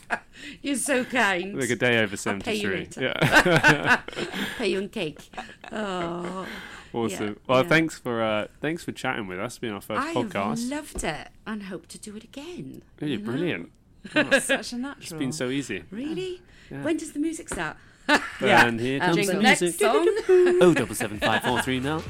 You're 0.63 0.77
so 0.77 1.05
kind. 1.05 1.55
Like 1.55 1.71
a 1.71 1.77
day 1.77 1.99
over 1.99 2.17
I'll 2.31 2.41
pay 2.41 2.55
you 2.55 2.71
later. 2.71 3.03
Yeah. 3.03 4.01
Pay 4.59 4.69
you 4.69 4.79
in 4.81 4.89
cake. 4.89 5.31
Oh, 5.71 6.47
awesome. 6.93 7.27
Yeah, 7.29 7.35
well, 7.47 7.63
yeah. 7.63 7.69
thanks 7.69 7.99
for 7.99 8.23
uh, 8.23 8.47
thanks 8.61 8.85
for 8.85 8.93
chatting 8.93 9.27
with 9.27 9.39
us. 9.39 9.53
It's 9.53 9.59
been 9.59 9.73
our 9.73 9.81
first 9.81 10.01
I 10.01 10.15
podcast. 10.15 10.71
have 10.71 10.71
loved 10.71 11.05
it 11.05 11.29
and 11.47 11.63
hope 11.65 11.87
to 11.89 11.99
do 11.99 12.17
it 12.17 12.25
again. 12.25 12.83
Yeah, 13.01 13.07
you're 13.09 13.09
you 13.09 13.19
know? 13.19 13.25
brilliant. 13.33 13.73
Such 14.43 14.73
a 14.73 14.77
natural. 14.77 15.03
It's 15.03 15.13
been 15.13 15.33
so 15.33 15.49
easy. 15.49 15.83
Really? 15.91 16.41
Yeah. 16.71 16.83
When 16.83 16.97
does 16.97 17.13
the 17.13 17.19
music 17.19 17.49
start? 17.49 17.77
Yeah. 18.41 18.67
And 18.67 18.79
here 18.79 19.03
Um, 19.03 19.15
comes 19.15 19.27
the 19.27 19.33
the 19.35 19.43
next 19.43 19.61
music. 19.63 19.81
song. 19.81 20.07
Oh, 20.63 20.73
double 20.75 20.95
seven 20.95 21.19
five 21.19 21.43
four 21.43 21.61
three 21.63 21.81
now. 21.81 22.03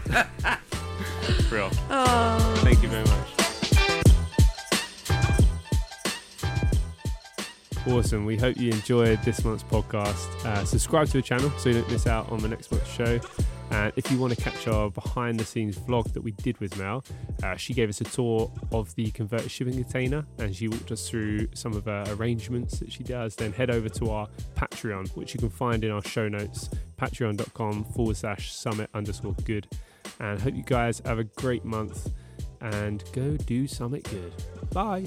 Real. 1.51 1.71
Oh. 1.89 2.55
Thank 2.63 2.83
you 2.83 2.89
very 2.91 3.05
much. 3.05 3.16
Awesome. 7.89 8.27
We 8.27 8.37
hope 8.37 8.57
you 8.57 8.73
enjoyed 8.73 9.23
this 9.23 9.45
month's 9.45 9.63
podcast. 9.63 10.45
Uh, 10.45 10.65
subscribe 10.65 11.07
to 11.07 11.13
the 11.15 11.23
channel 11.23 11.51
so 11.57 11.69
you 11.69 11.81
don't 11.81 11.91
miss 11.91 12.09
out 12.09 12.29
on 12.33 12.41
the 12.41 12.49
next 12.49 12.73
month's 12.73 12.91
show. 12.91 13.21
And 13.71 13.93
if 13.95 14.11
you 14.11 14.19
want 14.19 14.35
to 14.35 14.41
catch 14.41 14.67
our 14.67 14.91
behind 14.91 15.39
the 15.39 15.45
scenes 15.45 15.79
vlog 15.79 16.13
that 16.13 16.21
we 16.21 16.33
did 16.33 16.59
with 16.59 16.77
Mel, 16.79 17.05
uh, 17.45 17.55
she 17.55 17.75
gave 17.75 17.89
us 17.89 18.01
a 18.01 18.05
tour 18.05 18.51
of 18.73 18.93
the 18.97 19.13
converted 19.13 19.53
shipping 19.53 19.75
container 19.75 20.27
and 20.39 20.55
she 20.55 20.67
walked 20.67 20.91
us 20.91 21.09
through 21.09 21.49
some 21.55 21.75
of 21.75 21.85
her 21.85 22.05
arrangements 22.09 22.81
that 22.81 22.91
she 22.91 23.05
does. 23.05 23.37
Then 23.37 23.53
head 23.53 23.71
over 23.71 23.89
to 23.89 24.11
our 24.11 24.29
Patreon, 24.57 25.17
which 25.17 25.33
you 25.35 25.39
can 25.39 25.51
find 25.51 25.85
in 25.85 25.93
our 25.93 26.03
show 26.03 26.29
notes, 26.29 26.69
patreon.com 26.99 27.85
forward 27.85 28.17
slash 28.17 28.53
summit 28.53 28.91
underscore 28.95 29.37
good. 29.45 29.69
And 30.19 30.41
hope 30.41 30.55
you 30.55 30.65
guys 30.65 31.01
have 31.05 31.21
a 31.21 31.25
great 31.25 31.65
month 31.65 32.13
and 32.61 33.05
go 33.13 33.37
do 33.37 33.69
something 33.69 34.03
good. 34.03 34.33
Bye. 34.73 35.07